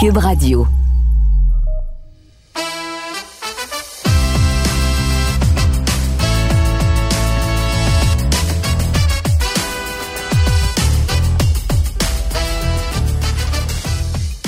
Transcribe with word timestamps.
Cube 0.00 0.18
Radio. 0.18 0.64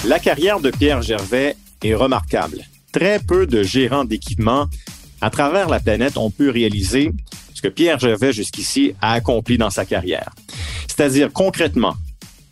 La 0.06 0.20
carrière 0.20 0.60
de 0.60 0.70
Pierre 0.70 1.02
Gervais 1.02 1.56
est 1.82 1.94
remarquable. 1.96 2.58
Très 2.92 3.18
peu 3.18 3.48
de 3.48 3.64
gérants 3.64 4.04
d'équipement 4.04 4.66
à 5.20 5.30
travers 5.30 5.68
la 5.68 5.80
planète 5.80 6.16
ont 6.16 6.30
pu 6.30 6.50
réaliser 6.50 7.10
ce 7.54 7.60
que 7.60 7.66
Pierre 7.66 7.98
Gervais 7.98 8.32
jusqu'ici 8.32 8.94
a 9.00 9.14
accompli 9.14 9.58
dans 9.58 9.70
sa 9.70 9.84
carrière. 9.84 10.30
C'est-à-dire 10.86 11.32
concrètement, 11.32 11.96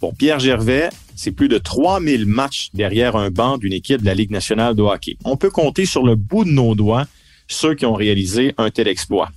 pour 0.00 0.16
Pierre 0.16 0.40
Gervais, 0.40 0.90
c'est 1.18 1.32
plus 1.32 1.48
de 1.48 1.58
3000 1.58 2.26
matchs 2.26 2.68
derrière 2.74 3.16
un 3.16 3.30
banc 3.30 3.58
d'une 3.58 3.72
équipe 3.72 4.00
de 4.00 4.06
la 4.06 4.14
Ligue 4.14 4.30
nationale 4.30 4.76
de 4.76 4.82
hockey. 4.82 5.16
On 5.24 5.36
peut 5.36 5.50
compter 5.50 5.84
sur 5.84 6.04
le 6.06 6.14
bout 6.14 6.44
de 6.44 6.50
nos 6.50 6.76
doigts 6.76 7.06
ceux 7.48 7.74
qui 7.74 7.86
ont 7.86 7.94
réalisé 7.94 8.54
un 8.56 8.70
tel 8.70 8.86
exploit. 8.86 9.30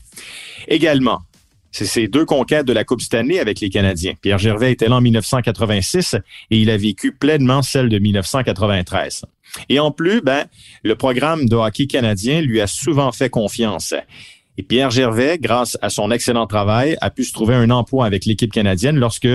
Également, 0.68 1.22
c'est 1.72 1.86
ces 1.86 2.08
deux 2.08 2.26
conquêtes 2.26 2.68
de 2.68 2.74
la 2.74 2.84
Coupe 2.84 3.02
Stanley 3.02 3.40
avec 3.40 3.62
les 3.62 3.70
Canadiens. 3.70 4.14
Pierre 4.22 4.38
Gervais 4.38 4.72
était 4.72 4.90
là 4.90 4.98
en 4.98 5.02
1986 5.02 6.18
et 6.52 6.60
il 6.60 6.70
a 6.70 6.78
vécu 6.78 7.14
pleinement 7.14 7.64
celle 7.64 7.90
de 7.90 7.98
1993. 7.98 9.24
Et 9.70 9.80
en 9.80 9.90
plus, 9.90 10.22
ben, 10.22 10.46
le 10.84 10.96
programme 10.96 11.48
de 11.48 11.56
hockey 11.56 11.88
canadien 11.88 12.42
lui 12.42 12.62
a 12.62 12.68
souvent 12.68 13.12
fait 13.12 13.30
confiance. 13.30 13.96
Et 14.58 14.64
Pierre 14.64 14.92
Gervais, 14.92 15.40
grâce 15.40 15.80
à 15.82 15.90
son 15.90 16.12
excellent 16.12 16.46
travail, 16.46 16.96
a 17.02 17.10
pu 17.10 17.24
se 17.24 17.34
trouver 17.34 17.56
un 17.56 17.72
emploi 17.72 18.06
avec 18.06 18.26
l'équipe 18.26 18.52
canadienne 18.52 18.98
lorsque 18.98 19.28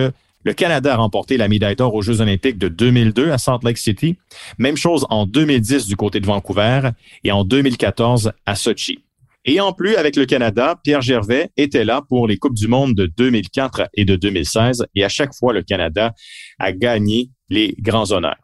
le 0.46 0.54
Canada 0.54 0.94
a 0.94 0.96
remporté 0.96 1.36
la 1.38 1.48
médaille 1.48 1.74
d'or 1.74 1.92
aux 1.92 2.02
Jeux 2.02 2.20
olympiques 2.20 2.56
de 2.56 2.68
2002 2.68 3.32
à 3.32 3.36
Salt 3.36 3.64
Lake 3.64 3.78
City. 3.78 4.16
Même 4.58 4.76
chose 4.76 5.04
en 5.10 5.26
2010 5.26 5.88
du 5.88 5.96
côté 5.96 6.20
de 6.20 6.26
Vancouver 6.26 6.90
et 7.24 7.32
en 7.32 7.42
2014 7.42 8.30
à 8.46 8.54
Sochi. 8.54 9.00
Et 9.44 9.60
en 9.60 9.72
plus, 9.72 9.96
avec 9.96 10.14
le 10.14 10.24
Canada, 10.24 10.78
Pierre 10.84 11.00
Gervais 11.02 11.50
était 11.56 11.84
là 11.84 12.00
pour 12.08 12.28
les 12.28 12.36
Coupes 12.36 12.54
du 12.54 12.68
Monde 12.68 12.94
de 12.94 13.06
2004 13.06 13.88
et 13.94 14.04
de 14.04 14.14
2016. 14.14 14.86
Et 14.94 15.02
à 15.02 15.08
chaque 15.08 15.34
fois, 15.34 15.52
le 15.52 15.64
Canada 15.64 16.14
a 16.60 16.70
gagné 16.70 17.30
les 17.48 17.74
grands 17.80 18.12
honneurs. 18.12 18.38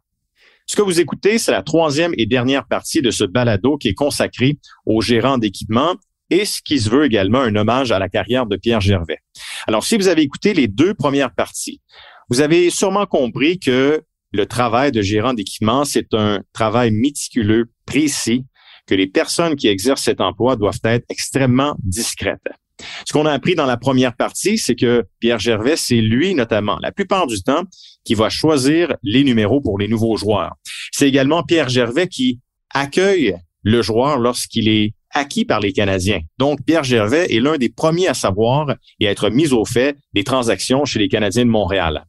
Ce 0.67 0.75
que 0.75 0.83
vous 0.83 0.99
écoutez, 0.99 1.39
c'est 1.39 1.53
la 1.53 1.63
troisième 1.63 2.15
et 2.19 2.27
dernière 2.27 2.67
partie 2.67 3.01
de 3.01 3.13
ce 3.13 3.23
balado 3.23 3.79
qui 3.79 3.87
est 3.87 3.95
consacré 3.95 4.59
aux 4.87 5.03
gérants 5.03 5.39
d'équipement 5.39 5.95
et 6.31 6.45
ce 6.45 6.61
qui 6.63 6.81
se 6.81 6.91
veut 6.91 7.05
également 7.05 7.41
un 7.41 7.55
hommage 7.57 7.93
à 7.93 7.99
la 7.99 8.09
carrière 8.09 8.47
de 8.47 8.57
Pierre 8.57 8.81
Gervais. 8.81 9.19
Alors, 9.67 9.85
si 9.85 9.97
vous 9.97 10.09
avez 10.09 10.23
écouté 10.23 10.55
les 10.55 10.69
deux 10.69 10.95
premières 10.95 11.35
parties, 11.35 11.81
vous 12.29 12.41
avez 12.41 12.71
sûrement 12.71 13.07
compris 13.07 13.59
que 13.59 14.03
le 14.33 14.47
travail 14.47 14.93
de 14.93 15.03
gérant 15.03 15.35
d'équipement, 15.35 15.85
c'est 15.85 16.15
un 16.15 16.41
travail 16.53 16.91
méticuleux, 16.91 17.71
précis, 17.85 18.47
que 18.87 18.95
les 18.95 19.07
personnes 19.07 19.57
qui 19.57 19.69
exercent 19.69 20.03
cet 20.03 20.21
emploi 20.21 20.57
doivent 20.57 20.81
être 20.85 21.05
extrêmement 21.09 21.77
discrètes. 21.83 22.41
Ce 23.07 23.13
qu'on 23.13 23.27
a 23.27 23.33
appris 23.33 23.55
dans 23.55 23.67
la 23.67 23.77
première 23.77 24.17
partie, 24.17 24.59
c'est 24.59 24.75
que 24.75 25.05
Pierre 25.21 25.39
Gervais, 25.39 25.77
c'est 25.77 26.01
lui 26.01 26.35
notamment, 26.35 26.79
la 26.81 26.91
plupart 26.91 27.27
du 27.27 27.41
temps, 27.43 27.63
qui 28.05 28.15
va 28.15 28.29
choisir 28.29 28.97
les 29.03 29.23
numéros 29.23 29.61
pour 29.61 29.79
les 29.79 29.87
nouveaux 29.89 30.17
joueurs. 30.17 30.55
C'est 30.91 31.09
également 31.09 31.45
Pierre 31.45 31.69
Gervais 31.69 32.09
qui 32.09 32.41
accueille 32.71 33.37
le 33.63 33.83
joueur 33.83 34.19
lorsqu'il 34.19 34.69
est 34.69 34.95
acquis 35.13 35.45
par 35.45 35.61
les 35.61 35.73
Canadiens. 35.73 36.21
Donc, 36.39 36.61
Pierre 36.65 36.85
Gervais 36.85 37.33
est 37.33 37.41
l'un 37.41 37.59
des 37.59 37.69
premiers 37.69 38.09
à 38.09 38.15
savoir 38.15 38.75
et 39.01 39.09
à 39.09 39.11
être 39.11 39.31
mis 39.31 39.53
au 39.53 39.65
fait 39.65 39.97
des 40.13 40.25
transactions 40.25 40.85
chez 40.85 40.99
les 40.99 41.09
Canadiens 41.09 41.45
de 41.45 41.51
Montréal. 41.51 42.05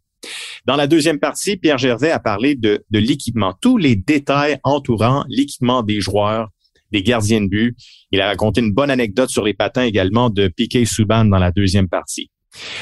Dans 0.66 0.76
la 0.76 0.88
deuxième 0.88 1.20
partie, 1.20 1.58
Pierre 1.58 1.78
Gervais 1.78 2.12
a 2.12 2.20
parlé 2.20 2.56
de, 2.56 2.84
l'équipement, 2.92 3.54
tous 3.62 3.78
les 3.78 3.96
détails 3.96 4.58
entourant 4.64 5.26
l'équipement 5.28 5.84
des 5.84 6.00
joueurs, 6.00 6.50
des 6.92 7.04
gardiens 7.04 7.42
de 7.42 7.48
but. 7.48 7.76
Il 8.12 8.22
a 8.22 8.28
raconté 8.28 8.62
une 8.62 8.72
bonne 8.72 8.90
anecdote 8.90 9.30
sur 9.30 9.44
les 9.44 9.54
patins 9.54 9.84
également 9.84 10.30
de 10.30 10.48
Piquet 10.48 10.86
Souban 10.86 11.26
dans 11.26 11.40
la 11.40 11.52
deuxième 11.52 11.90
partie. 11.90 12.30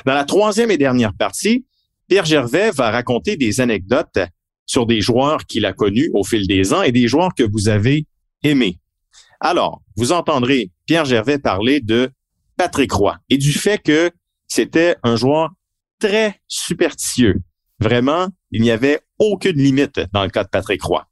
Dans 0.05 0.13
la 0.13 0.25
troisième 0.25 0.69
et 0.69 0.77
dernière 0.77 1.13
partie, 1.13 1.65
Pierre 2.07 2.25
Gervais 2.25 2.71
va 2.71 2.91
raconter 2.91 3.37
des 3.37 3.61
anecdotes 3.61 4.19
sur 4.65 4.85
des 4.85 5.01
joueurs 5.01 5.45
qu'il 5.45 5.65
a 5.65 5.73
connus 5.73 6.11
au 6.13 6.23
fil 6.23 6.45
des 6.45 6.73
ans 6.73 6.81
et 6.81 6.91
des 6.91 7.07
joueurs 7.07 7.33
que 7.33 7.43
vous 7.43 7.69
avez 7.69 8.05
aimés. 8.43 8.77
Alors, 9.41 9.81
vous 9.97 10.11
entendrez 10.11 10.69
Pierre 10.85 11.05
Gervais 11.05 11.39
parler 11.39 11.81
de 11.81 12.11
Patrick 12.57 12.91
Roy 12.91 13.17
et 13.29 13.39
du 13.39 13.51
fait 13.53 13.79
que 13.79 14.11
c'était 14.47 14.95
un 15.01 15.15
joueur 15.15 15.49
très 15.99 16.39
superstitieux. 16.47 17.41
Vraiment, 17.79 18.27
il 18.51 18.61
n'y 18.61 18.69
avait 18.69 18.99
aucune 19.17 19.57
limite 19.57 19.99
dans 20.13 20.23
le 20.23 20.29
cas 20.29 20.43
de 20.43 20.49
Patrick 20.49 20.83
Roy. 20.83 21.07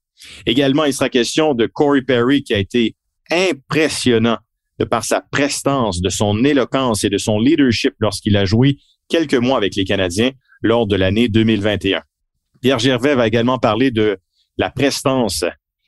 Également, 0.45 0.85
il 0.85 0.93
sera 0.93 1.09
question 1.09 1.55
de 1.55 1.65
Corey 1.65 2.03
Perry 2.03 2.43
qui 2.43 2.53
a 2.53 2.59
été 2.59 2.95
impressionnant 3.31 4.37
de 4.77 4.85
par 4.85 5.03
sa 5.03 5.21
prestance, 5.21 5.99
de 5.99 6.09
son 6.09 6.43
éloquence 6.43 7.03
et 7.03 7.09
de 7.09 7.17
son 7.17 7.39
leadership 7.39 7.95
lorsqu'il 7.99 8.37
a 8.37 8.45
joué 8.45 8.77
quelques 9.07 9.33
mois 9.33 9.57
avec 9.57 9.75
les 9.75 9.85
Canadiens 9.85 10.31
lors 10.61 10.85
de 10.85 10.95
l'année 10.95 11.29
2021. 11.29 12.03
Pierre 12.61 12.79
Gervais 12.79 13.15
va 13.15 13.25
également 13.25 13.57
parler 13.57 13.89
de 13.89 14.19
la 14.57 14.69
prestance 14.69 15.43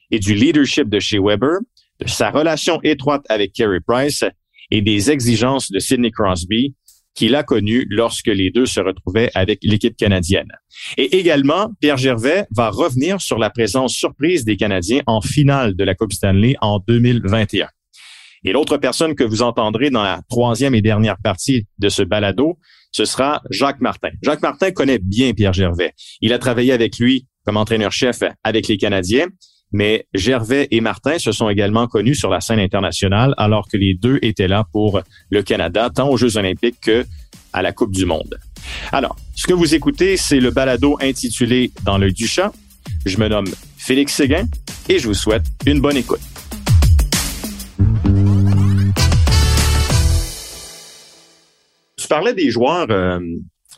et 0.09 0.19
du 0.19 0.33
leadership 0.33 0.89
de 0.89 0.99
chez 0.99 1.19
Weber, 1.19 1.59
de 2.01 2.09
sa 2.09 2.31
relation 2.31 2.79
étroite 2.83 3.23
avec 3.29 3.53
Kerry 3.53 3.79
Price 3.85 4.23
et 4.71 4.81
des 4.81 5.11
exigences 5.11 5.71
de 5.71 5.79
Sidney 5.79 6.11
Crosby 6.11 6.75
qu'il 7.13 7.35
a 7.35 7.43
connu 7.43 7.85
lorsque 7.89 8.27
les 8.27 8.51
deux 8.51 8.65
se 8.65 8.79
retrouvaient 8.79 9.31
avec 9.35 9.59
l'équipe 9.63 9.97
canadienne. 9.97 10.47
Et 10.97 11.17
également, 11.17 11.71
Pierre 11.81 11.97
Gervais 11.97 12.45
va 12.55 12.69
revenir 12.69 13.19
sur 13.19 13.37
la 13.37 13.49
présence 13.49 13.93
surprise 13.93 14.45
des 14.45 14.55
Canadiens 14.55 15.01
en 15.07 15.21
finale 15.21 15.75
de 15.75 15.83
la 15.83 15.93
Coupe 15.93 16.13
Stanley 16.13 16.55
en 16.61 16.79
2021. 16.79 17.67
Et 18.43 18.53
l'autre 18.53 18.77
personne 18.77 19.13
que 19.13 19.23
vous 19.23 19.41
entendrez 19.41 19.89
dans 19.89 20.03
la 20.03 20.21
troisième 20.29 20.73
et 20.73 20.81
dernière 20.81 21.17
partie 21.21 21.67
de 21.77 21.89
ce 21.89 22.01
balado, 22.01 22.57
ce 22.91 23.05
sera 23.05 23.41
Jacques 23.51 23.81
Martin. 23.81 24.09
Jacques 24.23 24.41
Martin 24.41 24.71
connaît 24.71 24.99
bien 24.99 25.33
Pierre 25.33 25.53
Gervais. 25.53 25.93
Il 26.21 26.33
a 26.33 26.39
travaillé 26.39 26.71
avec 26.71 26.97
lui 26.97 27.27
comme 27.45 27.57
entraîneur-chef 27.57 28.23
avec 28.43 28.67
les 28.67 28.77
Canadiens 28.77 29.27
mais 29.71 30.07
Gervais 30.13 30.67
et 30.71 30.81
Martin 30.81 31.17
se 31.17 31.31
sont 31.31 31.49
également 31.49 31.87
connus 31.87 32.15
sur 32.15 32.29
la 32.29 32.41
scène 32.41 32.59
internationale 32.59 33.33
alors 33.37 33.67
que 33.67 33.77
les 33.77 33.93
deux 33.93 34.19
étaient 34.21 34.47
là 34.47 34.65
pour 34.71 35.01
le 35.29 35.43
Canada, 35.43 35.89
tant 35.93 36.09
aux 36.09 36.17
Jeux 36.17 36.37
olympiques 36.37 36.79
que 36.81 37.05
à 37.53 37.61
la 37.61 37.71
Coupe 37.71 37.91
du 37.91 38.05
Monde. 38.05 38.39
Alors, 38.91 39.15
ce 39.35 39.47
que 39.47 39.53
vous 39.53 39.73
écoutez, 39.73 40.17
c'est 40.17 40.39
le 40.39 40.51
balado 40.51 40.97
intitulé 41.01 41.71
Dans 41.83 41.97
le 41.97 42.11
du 42.11 42.29
Je 43.05 43.17
me 43.17 43.27
nomme 43.27 43.47
Félix 43.77 44.13
Séguin 44.13 44.45
et 44.89 44.99
je 44.99 45.07
vous 45.07 45.13
souhaite 45.13 45.45
une 45.65 45.81
bonne 45.81 45.97
écoute. 45.97 46.21
Tu 51.97 52.07
parlais 52.07 52.33
des 52.33 52.49
joueurs, 52.49 52.87
euh, 52.89 53.19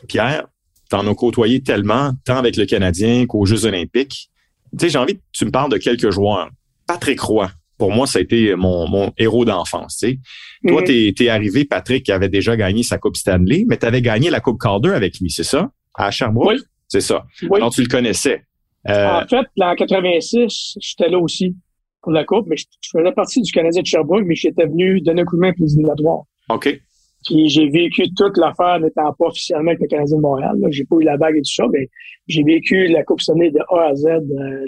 Pierre, 0.08 0.46
t'en 0.88 1.06
as 1.06 1.14
côtoyé 1.14 1.62
tellement, 1.62 2.12
tant 2.24 2.36
avec 2.36 2.56
le 2.56 2.66
Canadien 2.66 3.26
qu'aux 3.26 3.46
Jeux 3.46 3.64
olympiques 3.64 4.30
sais, 4.78 4.88
j'ai 4.88 4.98
envie 4.98 5.16
que 5.16 5.22
tu 5.32 5.44
me 5.44 5.50
parles 5.50 5.70
de 5.70 5.78
quelques 5.78 6.10
joueurs. 6.10 6.50
Patrick 6.86 7.20
Roy, 7.20 7.50
pour 7.78 7.90
moi, 7.90 8.06
ça 8.06 8.18
a 8.18 8.22
été 8.22 8.54
mon, 8.54 8.88
mon 8.88 9.12
héros 9.18 9.44
d'enfance. 9.44 9.98
Tu 9.98 10.08
sais. 10.08 10.18
Toi, 10.66 10.82
mm-hmm. 10.82 11.14
t'es 11.14 11.24
es 11.24 11.28
arrivé, 11.28 11.64
Patrick, 11.64 12.04
qui 12.04 12.12
avait 12.12 12.28
déjà 12.28 12.56
gagné 12.56 12.82
sa 12.82 12.98
Coupe 12.98 13.16
Stanley, 13.16 13.64
mais 13.66 13.76
tu 13.76 13.86
avais 13.86 14.02
gagné 14.02 14.30
la 14.30 14.40
Coupe 14.40 14.60
Calder 14.60 14.90
avec 14.90 15.18
lui, 15.18 15.30
c'est 15.30 15.44
ça? 15.44 15.70
À 15.94 16.10
Sherbrooke? 16.10 16.54
Oui. 16.54 16.62
C'est 16.88 17.00
ça. 17.00 17.24
Oui. 17.42 17.56
Alors, 17.56 17.70
tu 17.70 17.82
le 17.82 17.88
connaissais. 17.88 18.44
Euh... 18.88 19.22
En 19.22 19.26
fait, 19.26 19.46
en 19.60 19.74
86, 19.74 20.76
j'étais 20.80 21.08
là 21.08 21.18
aussi 21.18 21.56
pour 22.02 22.12
la 22.12 22.24
Coupe, 22.24 22.46
mais 22.46 22.56
je, 22.56 22.64
faisais 22.92 23.12
partie 23.12 23.40
du 23.40 23.50
Canadien 23.50 23.82
de 23.82 23.86
Sherbrooke, 23.86 24.24
mais 24.26 24.34
j'étais 24.34 24.66
venu 24.66 25.00
donner 25.00 25.22
un 25.22 25.24
coup 25.24 25.36
de 25.36 25.40
main 25.40 25.52
pour 25.52 25.66
les 25.66 25.74
OK. 26.50 26.80
Puis 27.24 27.48
j'ai 27.48 27.68
vécu 27.68 28.12
toute 28.14 28.36
l'affaire 28.36 28.80
n'étant 28.80 29.12
pas 29.18 29.26
officiellement 29.26 29.70
avec 29.70 29.80
le 29.80 29.86
Canadien 29.86 30.16
de 30.16 30.22
Montréal. 30.22 30.56
J'ai 30.70 30.84
pas 30.84 30.96
eu 30.96 31.04
la 31.04 31.16
bague 31.16 31.36
et 31.36 31.40
tout 31.40 31.54
ça, 31.54 31.64
mais 31.72 31.88
j'ai 32.26 32.42
vécu 32.42 32.86
la 32.88 33.02
Coupe 33.02 33.20
Stanley 33.20 33.50
de 33.50 33.60
A 33.70 33.88
à 33.88 33.94
Z. 33.94 34.06
Euh, 34.06 34.64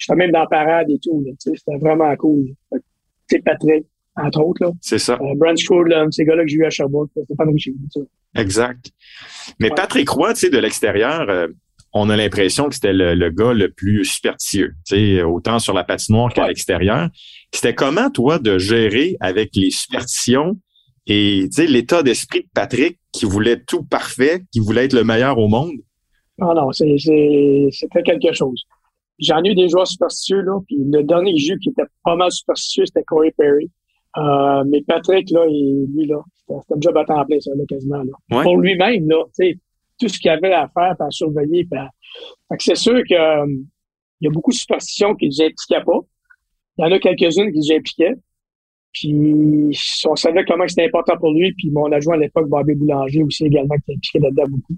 J'étais 0.00 0.16
même 0.16 0.32
dans 0.32 0.40
la 0.40 0.46
parade 0.46 0.90
et 0.90 0.98
tout. 0.98 1.22
C'était 1.38 1.76
vraiment 1.78 2.14
cool. 2.16 2.46
C'est 3.28 3.44
Patrick, 3.44 3.84
entre 4.16 4.40
autres. 4.42 4.64
Là. 4.64 4.72
C'est 4.80 4.98
ça. 4.98 5.18
Euh, 5.20 5.34
Brent 5.36 5.56
Scrolland, 5.56 6.10
ces 6.10 6.24
gars-là 6.24 6.42
que 6.42 6.48
j'ai 6.48 6.56
eu 6.56 6.64
à 6.64 6.70
Sherbrooke, 6.70 7.10
pas 7.36 7.44
Richie. 7.44 7.76
Exact. 8.34 8.90
Mais 9.58 9.68
Patrick 9.68 10.08
Roy, 10.08 10.32
tu 10.32 10.40
sais, 10.40 10.50
de 10.50 10.58
l'extérieur, 10.58 11.28
euh, 11.28 11.48
on 11.92 12.08
a 12.08 12.16
l'impression 12.16 12.68
que 12.68 12.76
c'était 12.76 12.94
le, 12.94 13.14
le, 13.14 13.30
gars 13.30 13.52
le 13.52 13.70
plus 13.70 14.06
superstitieux, 14.06 14.72
tu 14.86 14.96
sais, 14.96 15.22
autant 15.22 15.58
sur 15.58 15.74
la 15.74 15.84
patinoire 15.84 16.32
qu'à 16.32 16.48
l'extérieur. 16.48 17.10
C'était 17.52 17.74
comment, 17.74 18.10
toi, 18.10 18.38
de 18.38 18.58
gérer 18.58 19.16
avec 19.20 19.50
les 19.54 19.70
superstitions 19.70 20.56
et 21.12 21.48
tu 21.48 21.62
sais, 21.62 21.66
l'état 21.66 22.04
d'esprit 22.04 22.42
de 22.42 22.48
Patrick 22.54 23.00
qui 23.10 23.24
voulait 23.24 23.60
tout 23.60 23.82
parfait, 23.82 24.44
qui 24.52 24.60
voulait 24.60 24.84
être 24.84 24.92
le 24.92 25.02
meilleur 25.02 25.38
au 25.38 25.48
monde. 25.48 25.72
Ah 26.40 26.54
non, 26.54 26.70
c'était 26.70 28.02
quelque 28.04 28.32
chose. 28.32 28.62
J'en 29.18 29.42
ai 29.42 29.50
eu 29.50 29.54
des 29.56 29.68
joueurs 29.68 29.88
superstitieux, 29.88 30.40
là, 30.42 30.60
puis 30.68 30.76
le 30.78 31.02
dernier 31.02 31.36
jeu 31.36 31.56
qui 31.60 31.70
était 31.70 31.88
pas 32.04 32.14
mal 32.14 32.30
superstitieux, 32.30 32.86
c'était 32.86 33.02
Corey 33.02 33.34
Perry. 33.36 33.68
Euh, 34.18 34.62
mais 34.68 34.82
Patrick, 34.82 35.28
là, 35.32 35.46
il, 35.48 35.88
lui, 35.92 36.06
là, 36.06 36.22
c'était 36.46 36.74
un 36.74 36.80
job 36.80 36.96
à 36.96 37.04
temps 37.04 37.26
plein, 37.26 37.40
ça, 37.40 37.50
là, 37.56 37.64
quasiment. 37.68 38.04
Là. 38.04 38.42
Pour 38.44 38.58
lui-même, 38.58 39.08
là, 39.08 39.24
tu 39.26 39.30
sais, 39.32 39.58
tout 39.98 40.08
ce 40.08 40.16
qu'il 40.16 40.30
avait 40.30 40.52
à 40.52 40.68
faire, 40.68 40.94
à 40.96 41.10
surveiller. 41.10 41.66
c'est 42.60 42.76
sûr 42.76 43.02
que 43.02 43.46
il 44.20 44.26
y 44.26 44.28
a 44.28 44.30
beaucoup 44.30 44.52
de 44.52 44.56
superstitions 44.56 45.16
qui 45.16 45.26
ne 45.26 45.46
impliquaient 45.46 45.84
pas. 45.84 45.98
Il 46.78 46.84
y 46.84 46.84
en 46.84 46.92
a 46.92 46.98
quelques-unes 47.00 47.52
qui 47.52 47.58
les 47.68 47.76
impliquaient. 47.76 48.14
Puis 48.92 49.70
on 50.08 50.16
savait 50.16 50.44
comment 50.44 50.66
c'était 50.66 50.86
important 50.86 51.16
pour 51.18 51.32
lui. 51.32 51.52
Puis 51.52 51.70
mon 51.70 51.90
adjoint 51.92 52.14
à 52.14 52.18
l'époque, 52.18 52.48
Bobby 52.48 52.74
Boulanger, 52.74 53.22
aussi 53.22 53.46
également, 53.46 53.76
qui 53.86 53.92
impliqué 53.92 54.18
là-dedans 54.18 54.48
beaucoup. 54.48 54.76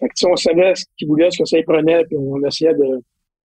Fait 0.00 0.08
que, 0.08 0.26
on 0.26 0.36
savait 0.36 0.74
ce 0.74 0.84
qu'il 0.98 1.08
voulait, 1.08 1.30
ce 1.30 1.38
que 1.38 1.44
ça 1.44 1.58
y 1.58 1.62
prenait, 1.62 2.04
puis 2.04 2.16
on 2.18 2.44
essayait 2.44 2.74
de 2.74 3.00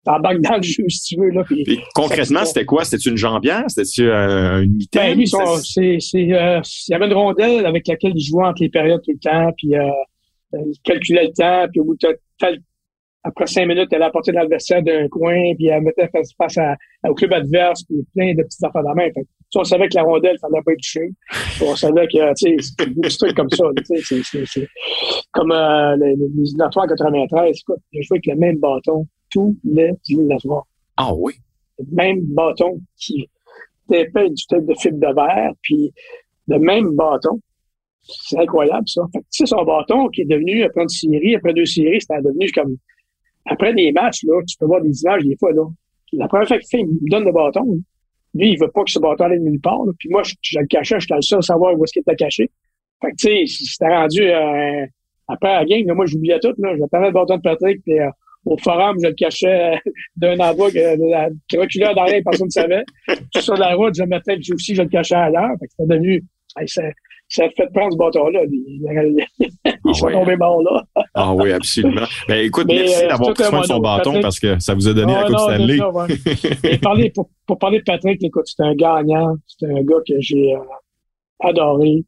t'embarques 0.05 0.41
dans 0.41 0.57
le 0.57 0.63
jeu, 0.63 0.85
si 0.89 1.15
tu 1.15 1.21
veux. 1.21 1.31
Là, 1.31 1.45
puis, 1.45 1.81
concrètement, 1.95 2.45
c'était 2.45 2.65
quoi? 2.65 2.85
C'était 2.85 3.11
une 3.11 3.17
jambière? 3.17 3.65
C'était 3.69 4.03
euh, 4.03 4.63
une 4.63 4.77
mitaine? 4.77 5.13
Ben, 5.13 5.19
lui, 5.19 5.29
c'est, 5.29 5.99
c'est, 6.01 6.33
euh, 6.33 6.61
il 6.89 6.93
y 6.93 6.95
avait 6.95 7.07
une 7.07 7.15
rondelle 7.15 7.67
avec 7.67 7.87
laquelle 7.87 8.13
il 8.15 8.25
jouait 8.25 8.47
entre 8.47 8.63
les 8.63 8.71
périodes 8.71 9.03
tout 9.05 9.13
le 9.13 9.19
temps, 9.19 9.53
puis 9.57 9.77
euh, 9.77 9.91
il 10.55 10.79
calculait 10.83 11.27
le 11.27 11.33
temps, 11.33 11.69
puis 11.71 11.81
au 11.81 11.85
bout 11.85 11.97
de 11.97 12.09
après 13.23 13.47
cinq 13.47 13.67
minutes, 13.67 13.89
elle 13.93 14.03
apportait 14.03 14.33
dans 14.33 14.43
le 14.43 14.49
vestiaire 14.49 14.83
d'un 14.83 15.07
coin, 15.09 15.55
puis 15.57 15.67
elle 15.67 15.83
mettait 15.83 16.09
face, 16.09 16.33
face 16.37 16.57
à, 16.59 16.77
au 17.09 17.15
club 17.15 17.33
adverse, 17.33 17.85
puis 17.85 17.99
plein 18.15 18.33
de 18.35 18.43
petites 18.43 18.65
affaires 18.65 18.83
de 18.83 18.89
la 18.89 18.95
main. 18.95 19.09
Fait, 19.13 19.27
on 19.55 19.65
savait 19.65 19.89
que 19.89 19.97
la 19.97 20.03
rondelle, 20.03 20.37
il 20.37 20.39
fallait 20.39 20.63
pas 20.63 20.73
être 20.73 20.79
touché. 20.79 21.11
On 21.63 21.77
savait 21.77 22.07
que, 22.07 22.35
tu 22.35 22.59
sais, 22.59 22.87
des 22.87 23.09
trucs 23.09 23.37
comme 23.37 23.51
ça. 23.51 23.65
C'est, 23.85 24.69
comme 25.33 25.53
euh, 25.53 25.97
les, 25.97 26.17
les 26.17 26.63
en 26.63 26.87
93, 26.87 27.57
écoute, 27.59 27.79
j'ai 27.93 28.03
joué 28.03 28.17
avec 28.17 28.27
le 28.27 28.37
même 28.37 28.59
bâton 28.59 29.07
tous 29.31 29.57
les 29.65 29.93
éliminatoires. 30.09 30.67
Ah 30.97 31.13
oui? 31.15 31.35
Le 31.79 31.85
même 31.95 32.21
bâton 32.23 32.81
qui 32.97 33.29
était 33.91 34.11
fait 34.11 34.29
du 34.29 34.47
type 34.47 34.67
de 34.67 34.75
fibre 34.75 34.99
de 34.99 35.15
verre, 35.15 35.53
puis 35.63 35.93
le 36.49 36.59
même 36.59 36.95
bâton. 36.95 37.41
C'est 38.03 38.39
incroyable, 38.39 38.89
ça. 38.89 39.03
Fait 39.13 39.21
que, 39.21 39.47
son 39.47 39.63
bâton 39.63 40.09
qui 40.09 40.23
est 40.23 40.27
devenu, 40.27 40.63
après 40.65 40.83
une 40.83 40.89
série, 40.89 41.37
après 41.37 41.53
deux 41.53 41.67
séries, 41.67 42.01
c'était 42.01 42.23
devenu 42.23 42.51
comme 42.53 42.77
après 43.47 43.75
des 43.75 43.93
matchs, 43.93 44.25
là, 44.25 44.41
tu 44.47 44.57
peux 44.59 44.67
voir 44.67 44.83
des 44.83 45.03
images 45.03 45.25
des 45.25 45.37
fois, 45.37 45.53
là. 45.53 45.65
La 46.13 46.29
première 46.29 46.49
fois 46.49 46.59
qu'il 46.59 46.69
fait, 46.69 46.81
il 46.81 46.87
me 46.87 47.11
donne 47.11 47.25
le 47.25 47.33
bâton. 47.33 47.79
Lui, 48.35 48.53
il 48.53 48.59
veut 48.59 48.71
pas 48.71 48.85
que 48.85 48.91
ce 48.91 48.99
bâton 48.99 49.25
aille 49.25 49.41
nulle 49.41 49.61
part. 49.61 49.81
Puis 49.99 50.09
moi, 50.09 50.23
je, 50.25 50.59
le 50.59 50.67
cachais, 50.67 50.99
j'étais 50.99 51.15
le 51.15 51.23
seul 51.23 51.39
à 51.39 51.43
savoir 51.43 51.79
où 51.79 51.85
est-ce 51.85 51.93
qu'il 51.93 52.03
était 52.03 52.17
caché. 52.17 52.51
Fait 53.01 53.11
que, 53.13 53.17
tu 53.17 53.47
sais, 53.47 53.65
c'était 53.65 53.95
rendu 53.95 54.23
euh, 54.23 54.87
après 55.29 55.53
la 55.53 55.65
game, 55.65 55.87
là, 55.87 55.95
moi, 55.95 56.07
j'oubliais 56.07 56.39
tout. 56.41 56.55
Là. 56.59 56.77
J'attendais 56.77 57.07
le 57.07 57.13
bâton 57.13 57.37
de 57.37 57.43
Patrick, 57.43 57.83
puis 57.83 57.99
euh, 57.99 58.11
au 58.45 58.57
forum, 58.59 58.97
je 59.01 59.09
le 59.09 59.15
cachais 59.15 59.79
d'un 60.17 60.39
endroit 60.39 60.71
que, 60.71 61.31
qui 61.49 61.57
reculait 61.57 61.95
derrière, 61.95 62.23
personne 62.25 62.47
ne 62.47 62.51
savait. 62.51 62.85
Sur 63.37 63.57
la 63.57 63.75
route, 63.75 63.95
je 63.95 64.03
le 64.03 64.09
mettais, 64.09 64.37
aussi, 64.53 64.75
je 64.75 64.83
le 64.83 64.89
cachais 64.89 65.15
ailleurs. 65.15 65.51
Fait 65.61 65.67
que 65.67 65.73
c'était 65.79 65.95
devenu... 65.95 66.25
Hey, 66.57 66.67
ça 67.31 67.45
fait 67.57 67.69
prendre 67.73 67.93
ce 67.93 67.97
bâton-là. 67.97 68.41
Ils 68.51 69.47
ah 69.65 69.95
sont 69.95 70.11
tombés 70.11 70.37
morts 70.37 70.63
là. 70.63 70.83
ah 71.15 71.33
oui, 71.33 71.53
absolument. 71.53 72.03
Ben, 72.29 72.45
écoute, 72.45 72.67
merci 72.67 73.05
euh, 73.05 73.09
d'avoir 73.09 73.35
pris 73.35 73.45
soin 73.45 73.61
de 73.61 73.67
son 73.67 73.79
bâton 73.79 74.21
parce 74.21 74.41
que 74.41 74.59
ça 74.59 74.75
vous 74.75 74.89
a 74.89 74.93
donné 74.93 75.15
la 75.15 75.25
Coupe 75.25 75.39
Stanley. 75.39 75.79
parler, 76.83 77.11
pour, 77.11 77.31
pour, 77.47 77.59
parler 77.59 77.79
de 77.79 77.85
Patrick, 77.85 78.23
écoute, 78.23 78.47
c'est 78.47 78.63
un 78.63 78.75
gagnant. 78.75 79.37
C'est 79.47 79.67
un 79.67 79.81
gars 79.83 80.01
que 80.07 80.15
j'ai 80.19 80.55
euh, 80.55 80.59
adoré. 81.39 82.05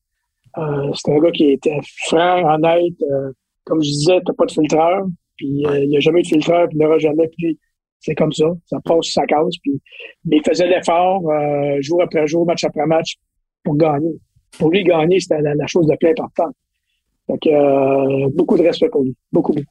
Euh, 0.59 0.91
c'est 0.95 1.13
un 1.13 1.21
gars 1.21 1.31
qui 1.31 1.53
était 1.53 1.79
franc, 2.09 2.55
honnête. 2.55 3.01
Euh, 3.03 3.33
comme 3.65 3.81
je 3.81 3.89
disais, 3.89 4.21
t'as 4.27 4.33
pas 4.33 4.47
de 4.47 4.53
filtreur. 4.53 5.05
Puis 5.37 5.65
euh, 5.67 5.85
il 5.85 5.89
n'y 5.89 5.97
a 5.97 6.01
jamais 6.01 6.23
de 6.23 6.27
filtreur, 6.27 6.69
puis 6.69 6.77
il 6.77 6.81
n'y 6.81 6.87
aura 6.87 6.99
jamais. 6.99 7.29
Puis 7.39 7.61
c'est 8.01 8.17
comme 8.17 8.33
ça. 8.33 8.47
Ça 8.67 8.79
passe, 8.85 9.07
ça 9.13 9.25
casse. 9.25 9.57
Puis 9.63 9.81
mais 10.25 10.39
il 10.39 10.43
faisait 10.45 10.67
l'effort 10.67 11.23
jour 11.79 12.03
après 12.03 12.27
jour, 12.27 12.45
match 12.45 12.65
après 12.65 12.87
match 12.87 13.15
pour 13.63 13.77
gagner 13.77 14.19
pour 14.59 14.71
lui, 14.71 14.85
gagner, 14.85 15.21
c'était 15.21 15.41
la, 15.41 15.67
chose 15.67 15.87
de 15.87 15.97
plus 15.97 16.11
importante. 16.11 16.55
Donc, 17.29 17.47
euh, 17.47 18.29
beaucoup 18.35 18.57
de 18.57 18.63
respect 18.63 18.89
pour 18.91 19.03
lui. 19.03 19.15
Beaucoup, 19.33 19.53
beaucoup. 19.53 19.67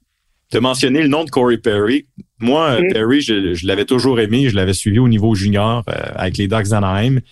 Tu 0.50 0.58
as 0.58 0.62
mentionné 0.62 1.02
le 1.02 1.08
nom 1.08 1.24
de 1.24 1.30
Corey 1.30 1.58
Perry. 1.58 2.08
Moi, 2.40 2.72
euh, 2.72 2.82
mm. 2.82 2.94
Perry, 2.94 3.22
je, 3.22 3.66
l'avais 3.66 3.86
toujours 3.86 4.20
aimé. 4.20 4.50
Je 4.50 4.56
l'avais 4.56 4.74
suivi 4.74 5.00
au 5.00 5.08
niveau 5.08 5.34
junior 5.34 5.84
euh, 5.88 5.94
avec 6.16 6.38
les 6.38 6.48
Ducks 6.48 6.68
d'Anaheim. 6.68 7.20
Tu 7.22 7.28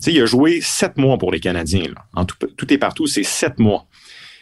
sais, 0.00 0.12
il 0.12 0.20
a 0.20 0.26
joué 0.26 0.60
sept 0.60 0.96
mois 0.98 1.16
pour 1.18 1.32
les 1.32 1.40
Canadiens. 1.40 1.88
Là. 1.88 2.04
En 2.14 2.24
tout, 2.24 2.36
tout 2.46 2.72
est 2.72 2.78
partout, 2.78 3.06
c'est 3.06 3.22
sept 3.22 3.58
mois. 3.58 3.86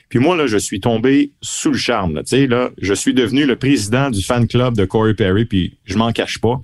Puis 0.08 0.18
moi, 0.18 0.36
là, 0.36 0.46
je 0.46 0.56
suis 0.56 0.80
tombé 0.80 1.32
sous 1.40 1.70
le 1.70 1.78
charme. 1.78 2.14
Là. 2.14 2.22
Tu 2.22 2.30
sais, 2.30 2.46
là, 2.46 2.70
je 2.78 2.94
suis 2.94 3.14
devenu 3.14 3.44
le 3.44 3.56
président 3.56 4.10
du 4.10 4.22
fan 4.22 4.46
club 4.46 4.76
de 4.76 4.84
Corey 4.84 5.14
Perry, 5.14 5.44
puis 5.44 5.78
je 5.84 5.96
m'en 5.96 6.12
cache 6.12 6.40
pas. 6.40 6.60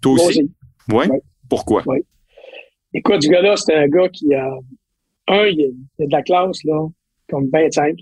Toi 0.00 0.12
aussi? 0.14 0.50
Oui? 0.88 1.06
Ouais? 1.06 1.08
Pourquoi? 1.48 1.82
Oui. 1.86 1.98
Écoute, 2.92 3.22
ce 3.22 3.28
gars-là, 3.28 3.56
c'était 3.56 3.74
un 3.74 3.88
gars 3.88 4.08
qui 4.08 4.32
a 4.34 4.48
un, 5.28 5.46
il 5.46 5.74
a, 6.00 6.06
de 6.06 6.12
la 6.12 6.22
classe, 6.22 6.62
là, 6.64 6.86
comme 7.28 7.48
25. 7.52 7.96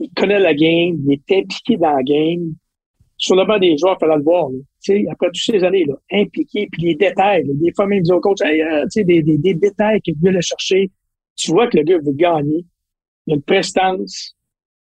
Il 0.00 0.10
connaît 0.14 0.38
la 0.38 0.54
game, 0.54 0.96
il 1.06 1.12
est 1.12 1.38
impliqué 1.38 1.76
dans 1.76 1.92
la 1.92 2.02
game. 2.02 2.54
Sur 3.16 3.34
le 3.34 3.44
banc 3.44 3.58
des 3.58 3.76
joueurs, 3.76 3.96
il 3.98 4.00
fallait 4.00 4.16
le 4.16 4.22
voir. 4.22 4.48
après 5.10 5.26
toutes 5.26 5.36
ces 5.36 5.64
années, 5.64 5.84
là, 5.84 5.94
impliqué, 6.12 6.68
puis 6.70 6.82
les 6.82 6.94
détails. 6.94 7.44
des 7.46 7.72
fois, 7.74 7.86
même, 7.86 8.02
au 8.10 8.20
coach, 8.20 8.38
euh, 8.42 8.84
sais, 8.90 9.02
des, 9.02 9.22
des, 9.22 9.38
des 9.38 9.54
détails 9.54 10.00
qu'il 10.00 10.14
veut 10.22 10.28
aller 10.28 10.40
chercher. 10.40 10.90
Tu 11.34 11.50
vois 11.50 11.66
que 11.66 11.76
le 11.76 11.82
gars 11.82 11.98
veut 11.98 12.12
gagner. 12.12 12.64
Il 13.26 13.32
a 13.32 13.36
une 13.36 13.42
prestance. 13.42 14.36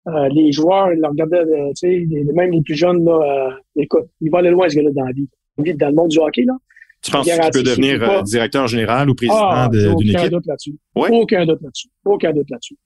Euh, 0.09 0.29
les 0.29 0.53
joueurs, 0.53 0.93
ils 0.93 1.01
le 1.01 1.09
regardaient, 1.09 1.39
euh, 1.39 2.33
même 2.33 2.53
les 2.53 2.63
plus 2.63 2.75
jeunes, 2.75 3.05
là, 3.05 3.51
euh, 3.51 3.51
écoute, 3.77 4.07
il 4.21 4.31
va 4.31 4.39
aller 4.39 4.51
loin, 4.51 4.69
ce 4.69 4.77
gars-là, 4.77 4.91
dans 4.93 5.05
la 5.05 5.13
vie. 5.13 5.29
Dans 5.59 5.89
le 5.89 5.95
monde 5.95 6.09
du 6.09 6.19
hockey, 6.19 6.45
là. 6.45 6.55
Tu 7.03 7.11
penses 7.11 7.27
que 7.27 7.45
tu 7.45 7.51
peux 7.53 7.63
devenir 7.63 8.03
euh, 8.03 8.23
directeur 8.23 8.67
général 8.67 9.09
ou 9.09 9.15
président 9.15 9.39
ah, 9.41 9.69
d'une 9.71 10.11
équipe? 10.11 10.17
Aucun 10.17 10.29
doute 10.29 10.47
là-dessus. 10.47 10.77
Aucun 10.95 11.47
doute 11.47 11.61
là-dessus. 11.63 11.89
Aucun 12.05 12.33
doute 12.33 12.51
là-dessus. 12.51 12.77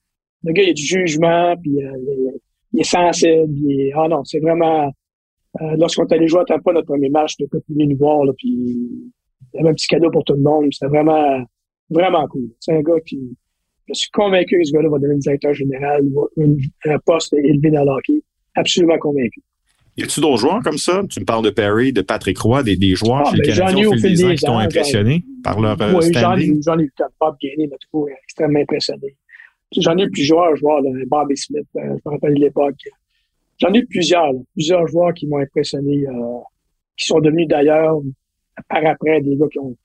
Le 0.44 0.52
gars, 0.52 0.62
il 0.64 0.70
a 0.70 0.72
du 0.72 0.84
jugement, 0.84 1.56
puis 1.56 1.82
euh, 1.82 1.90
il, 2.72 2.80
est 2.80 2.84
sensible. 2.84 3.52
Il 3.56 3.80
est... 3.80 3.92
Ah 3.94 4.08
non, 4.08 4.24
c'est 4.24 4.40
vraiment... 4.40 4.90
Euh, 5.60 5.76
Lorsqu'on 5.78 6.06
est 6.06 6.14
allé 6.14 6.28
jouer 6.28 6.40
à 6.40 6.44
Tampa, 6.44 6.72
notre 6.72 6.86
premier 6.86 7.10
match, 7.10 7.36
de 7.38 7.46
il 7.68 7.88
nous 7.88 7.96
voir, 7.96 8.24
là, 8.24 8.32
puis 8.36 8.48
il 8.48 9.10
y 9.54 9.60
avait 9.60 9.70
un 9.70 9.74
petit 9.74 9.86
cadeau 9.86 10.10
pour 10.10 10.24
tout 10.24 10.34
le 10.34 10.42
monde. 10.42 10.66
C'était 10.72 10.88
vraiment, 10.88 11.42
vraiment 11.90 12.26
cool. 12.28 12.48
C'est 12.60 12.72
un 12.72 12.82
gars 12.82 13.00
qui... 13.06 13.36
Je 13.88 13.94
suis 13.94 14.10
convaincu 14.10 14.58
que 14.58 14.64
ce 14.64 14.72
gars-là 14.72 14.88
va 14.88 14.98
devenir 14.98 15.18
directeur 15.18 15.52
général, 15.52 16.02
un 16.84 16.98
poste 17.04 17.32
élevé 17.34 17.70
dans 17.70 17.84
le 17.84 17.90
hockey. 17.90 18.22
Absolument 18.54 18.98
convaincu. 18.98 19.42
Y 19.96 20.04
a-tu 20.04 20.20
d'autres 20.20 20.38
joueurs 20.38 20.62
comme 20.62 20.78
ça? 20.78 21.02
Tu 21.10 21.20
me 21.20 21.24
parles 21.24 21.44
de 21.44 21.50
Perry, 21.50 21.92
de 21.92 22.00
Patrick 22.00 22.38
Roy, 22.38 22.62
des, 22.62 22.76
des 22.76 22.94
joueurs 22.94 23.24
ah, 23.26 23.30
chez 23.30 23.36
les 23.36 23.42
Canadiens 23.42 23.88
au 23.88 23.92
fil 23.92 24.14
des, 24.14 24.24
ans 24.24 24.34
qui 24.34 24.44
t'ont 24.44 24.58
impressionné 24.58 25.24
par 25.44 25.60
leur 25.60 25.80
euh, 25.82 25.92
oui, 25.94 26.04
standing? 26.04 26.62
J'en 26.64 26.78
ai, 26.78 26.84
eu 26.84 26.92
Bob 27.20 27.36
Gainé 27.40 27.66
m'a 27.66 27.76
toujours 27.76 28.08
extrêmement 28.24 28.60
impressionné. 28.60 29.14
J'en 29.76 29.96
ai 29.98 30.04
eu 30.04 30.10
plusieurs 30.10 30.56
joueurs, 30.56 30.80
là, 30.80 30.90
Bobby 31.06 31.36
Smith, 31.36 31.66
euh, 31.76 31.80
je 31.82 32.08
me 32.08 32.14
rappelle 32.14 32.34
l'époque. 32.34 32.76
J'en 33.58 33.72
ai 33.74 33.78
eu 33.78 33.86
plusieurs, 33.86 34.32
plusieurs 34.54 34.86
joueurs 34.88 35.12
qui 35.12 35.26
m'ont 35.26 35.38
impressionné, 35.38 36.06
euh, 36.06 36.38
qui 36.96 37.06
sont 37.06 37.20
devenus 37.20 37.48
d'ailleurs, 37.48 38.00
par 38.68 38.84
après, 38.86 39.20
des 39.20 39.36
gars 39.36 39.48
qui 39.50 39.58
ont, 39.58 39.76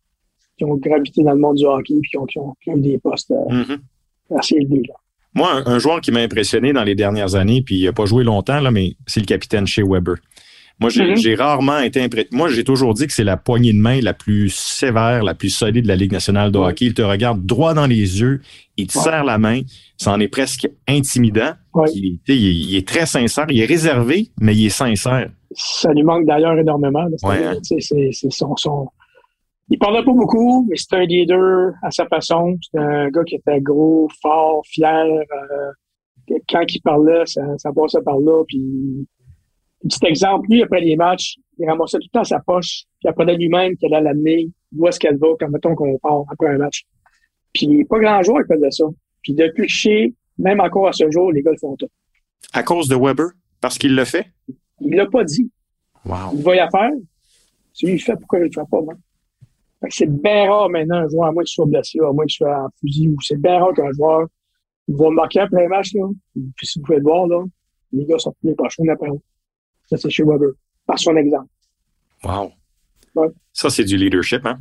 qui 0.57 0.63
ont 0.63 0.75
gravité 0.75 1.23
dans 1.23 1.33
le 1.33 1.39
monde 1.39 1.57
du 1.57 1.65
hockey 1.65 1.95
puis 2.01 2.09
qui 2.09 2.17
ont, 2.17 2.25
qui 2.25 2.39
ont, 2.39 2.55
qui 2.61 2.69
ont 2.69 2.77
eu 2.77 2.81
des 2.81 2.97
postes 2.97 3.31
euh, 3.31 3.49
mm-hmm. 3.49 4.37
assez 4.37 4.55
élevés. 4.55 4.83
Là. 4.87 4.95
Moi, 5.33 5.61
un, 5.65 5.79
joueur 5.79 6.01
qui 6.01 6.11
m'a 6.11 6.19
impressionné 6.19 6.73
dans 6.73 6.83
les 6.83 6.95
dernières 6.95 7.35
années, 7.35 7.61
puis 7.61 7.77
il 7.79 7.85
n'a 7.85 7.93
pas 7.93 8.05
joué 8.05 8.23
longtemps, 8.23 8.59
là, 8.59 8.71
mais 8.71 8.95
c'est 9.05 9.19
le 9.19 9.25
capitaine 9.25 9.67
chez 9.67 9.83
Weber. 9.83 10.15
Moi, 10.79 10.91
j'ai 10.91 11.03
mm-hmm. 11.03 11.37
rarement 11.37 11.79
été 11.79 12.01
impressionné. 12.01 12.37
Moi, 12.37 12.49
j'ai 12.49 12.63
toujours 12.63 12.93
dit 12.93 13.07
que 13.07 13.13
c'est 13.13 13.23
la 13.23 13.35
poignée 13.35 13.73
de 13.73 13.79
main 13.79 13.99
la 13.99 14.13
plus 14.13 14.49
sévère, 14.49 15.23
la 15.23 15.33
plus 15.33 15.49
solide 15.49 15.83
de 15.83 15.87
la 15.87 15.95
Ligue 15.95 16.11
nationale 16.11 16.51
de 16.51 16.59
hockey. 16.59 16.85
Il 16.85 16.93
te 16.93 17.01
regarde 17.01 17.43
droit 17.45 17.73
dans 17.73 17.87
les 17.87 18.21
yeux, 18.21 18.41
il 18.77 18.87
te 18.87 18.93
serre 18.93 19.23
la 19.23 19.39
main, 19.39 19.61
ça 19.97 20.11
en 20.11 20.19
est 20.19 20.27
presque 20.27 20.69
intimidant. 20.87 21.53
Il, 21.95 22.75
est 22.75 22.87
très 22.87 23.07
sincère, 23.07 23.45
il 23.49 23.59
est 23.59 23.65
réservé, 23.65 24.29
mais 24.39 24.55
il 24.55 24.67
est 24.67 24.69
sincère. 24.69 25.29
Ça 25.51 25.91
lui 25.93 26.03
manque 26.03 26.25
d'ailleurs 26.25 26.57
énormément. 26.57 27.07
Hein. 27.23 27.53
C'est 27.63 27.79
son, 28.29 28.55
son, 28.55 28.87
il 29.69 29.79
parlait 29.79 30.03
pas 30.03 30.13
beaucoup, 30.13 30.65
mais 30.69 30.77
c'était 30.77 30.97
un 30.97 31.05
leader 31.05 31.73
à 31.83 31.91
sa 31.91 32.05
façon. 32.07 32.57
C'était 32.61 32.83
un 32.83 33.09
gars 33.09 33.23
qui 33.23 33.35
était 33.35 33.59
gros, 33.59 34.07
fort, 34.21 34.61
fier. 34.65 35.05
Euh, 35.05 36.37
quand 36.49 36.63
il 36.67 36.81
parlait, 36.81 37.25
ça, 37.25 37.41
ça 37.57 37.71
passait 37.73 38.01
par 38.01 38.17
là. 38.19 38.43
Puis, 38.47 39.07
petit 39.83 40.05
exemple, 40.05 40.47
lui, 40.49 40.63
après 40.63 40.81
les 40.81 40.95
matchs, 40.95 41.35
il 41.59 41.67
ramassait 41.67 41.97
tout 41.97 42.07
le 42.13 42.19
temps 42.19 42.23
sa 42.23 42.39
poche, 42.39 42.83
puis 42.99 43.05
il 43.05 43.09
apprenait 43.09 43.35
lui-même 43.35 43.75
qu'elle 43.77 43.93
allait 43.93 44.09
l'amener, 44.09 44.49
où 44.75 44.87
est-ce 44.87 44.99
qu'elle 44.99 45.17
va, 45.17 45.27
quand 45.39 45.49
mettons 45.49 45.75
qu'on 45.75 45.97
part 45.97 46.23
après 46.31 46.49
un 46.49 46.57
match. 46.57 46.83
Puis, 47.53 47.83
pas 47.85 47.99
grand 47.99 48.23
joueur 48.23 48.43
qui 48.45 48.53
faisait 48.53 48.71
ça. 48.71 48.85
Puis, 49.21 49.33
depuis 49.33 49.67
chez, 49.67 50.13
même 50.37 50.61
encore 50.61 50.87
à 50.87 50.93
ce 50.93 51.09
jour, 51.11 51.31
les 51.31 51.41
gars 51.41 51.51
le 51.51 51.57
font 51.57 51.75
tout. 51.75 51.89
À 52.53 52.63
cause 52.63 52.87
de 52.87 52.95
Weber? 52.95 53.31
Parce 53.59 53.77
qu'il 53.77 53.95
le 53.95 54.05
fait? 54.05 54.27
Il 54.79 54.95
l'a 54.95 55.07
pas 55.07 55.23
dit. 55.23 55.51
Wow. 56.05 56.33
Il 56.33 56.43
va 56.43 56.55
y 56.55 56.59
faire. 56.71 56.91
Si 57.73 57.85
il 57.85 57.99
fait, 57.99 58.15
pourquoi 58.15 58.39
il 58.39 58.45
le 58.45 58.51
fait 58.51 58.69
pas, 58.69 58.81
moi? 58.81 58.93
C'est 59.89 60.09
bien 60.09 60.49
rare 60.49 60.69
maintenant 60.69 60.97
un 60.97 61.07
joueur, 61.07 61.27
à 61.27 61.31
moins 61.31 61.43
qu'il 61.43 61.53
soit 61.53 61.65
blessé, 61.65 61.99
à 61.99 62.11
moins 62.11 62.25
qu'il 62.25 62.35
soit 62.35 62.65
en 62.65 62.69
fusil, 62.79 63.09
ou 63.09 63.17
c'est 63.21 63.39
bien 63.39 63.59
rare 63.59 63.73
qu'un 63.73 63.91
joueur 63.91 64.27
va 64.87 65.09
marquer 65.09 65.41
un 65.41 65.47
plein 65.47 65.67
match, 65.67 65.93
là. 65.93 66.07
Puis 66.55 66.67
si 66.67 66.79
vous 66.79 66.85
pouvez 66.85 66.97
le 66.97 67.03
voir, 67.03 67.27
là, 67.27 67.43
les 67.91 68.05
gars 68.05 68.17
sont 68.17 68.33
plus 68.41 68.55
prochains 68.55 68.87
après 68.91 69.09
Ça, 69.85 69.97
c'est 69.97 70.09
chez 70.09 70.23
Weber. 70.23 70.51
Par 70.85 70.97
son 70.97 71.15
exemple. 71.15 71.47
Wow. 72.23 72.51
Ça, 73.53 73.69
c'est 73.69 73.83
du 73.83 73.97
leadership, 73.97 74.45
hein? 74.45 74.59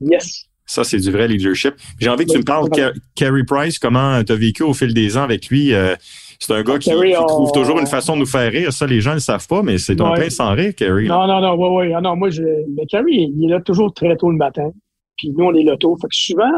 Yes. 0.00 0.46
Ça, 0.66 0.84
c'est 0.84 0.98
du 0.98 1.10
vrai 1.10 1.28
leadership. 1.28 1.74
J'ai 1.98 2.08
envie 2.08 2.24
que 2.24 2.32
tu 2.32 2.38
me 2.38 2.44
parles, 2.44 2.68
Carey 3.14 3.42
Price, 3.46 3.78
comment 3.78 4.22
tu 4.24 4.32
as 4.32 4.36
vécu 4.36 4.62
au 4.62 4.74
fil 4.74 4.94
des 4.94 5.16
ans 5.16 5.22
avec 5.22 5.48
lui. 5.48 5.74
Euh, 5.74 5.96
C'est 6.42 6.54
un 6.54 6.62
gars 6.64 6.76
qui, 6.76 6.90
trouve 6.90 7.52
toujours 7.52 7.78
une 7.78 7.86
façon 7.86 8.14
de 8.14 8.20
nous 8.20 8.26
faire 8.26 8.50
rire. 8.50 8.72
Ça, 8.72 8.84
les 8.84 9.00
gens 9.00 9.10
ne 9.10 9.16
le 9.16 9.20
savent 9.20 9.46
pas, 9.46 9.62
mais 9.62 9.78
c'est 9.78 10.00
un 10.00 10.12
plein 10.12 10.28
sans 10.28 10.52
rire, 10.54 10.74
Kerry. 10.74 11.06
Non, 11.06 11.28
non, 11.28 11.40
non, 11.40 11.54
oui, 11.54 11.86
oui. 11.86 11.94
Ah, 11.94 12.00
non, 12.00 12.16
moi, 12.16 12.30
je... 12.30 12.42
mais 12.74 12.84
Kerry, 12.86 13.32
il 13.32 13.44
est 13.44 13.52
là 13.52 13.60
toujours 13.60 13.94
très 13.94 14.16
tôt 14.16 14.28
le 14.28 14.36
matin. 14.36 14.72
Puis 15.16 15.30
nous, 15.30 15.44
on 15.44 15.54
est 15.54 15.62
là 15.62 15.76
tôt. 15.76 15.96
Fait 16.02 16.08
que 16.08 16.16
souvent, 16.16 16.50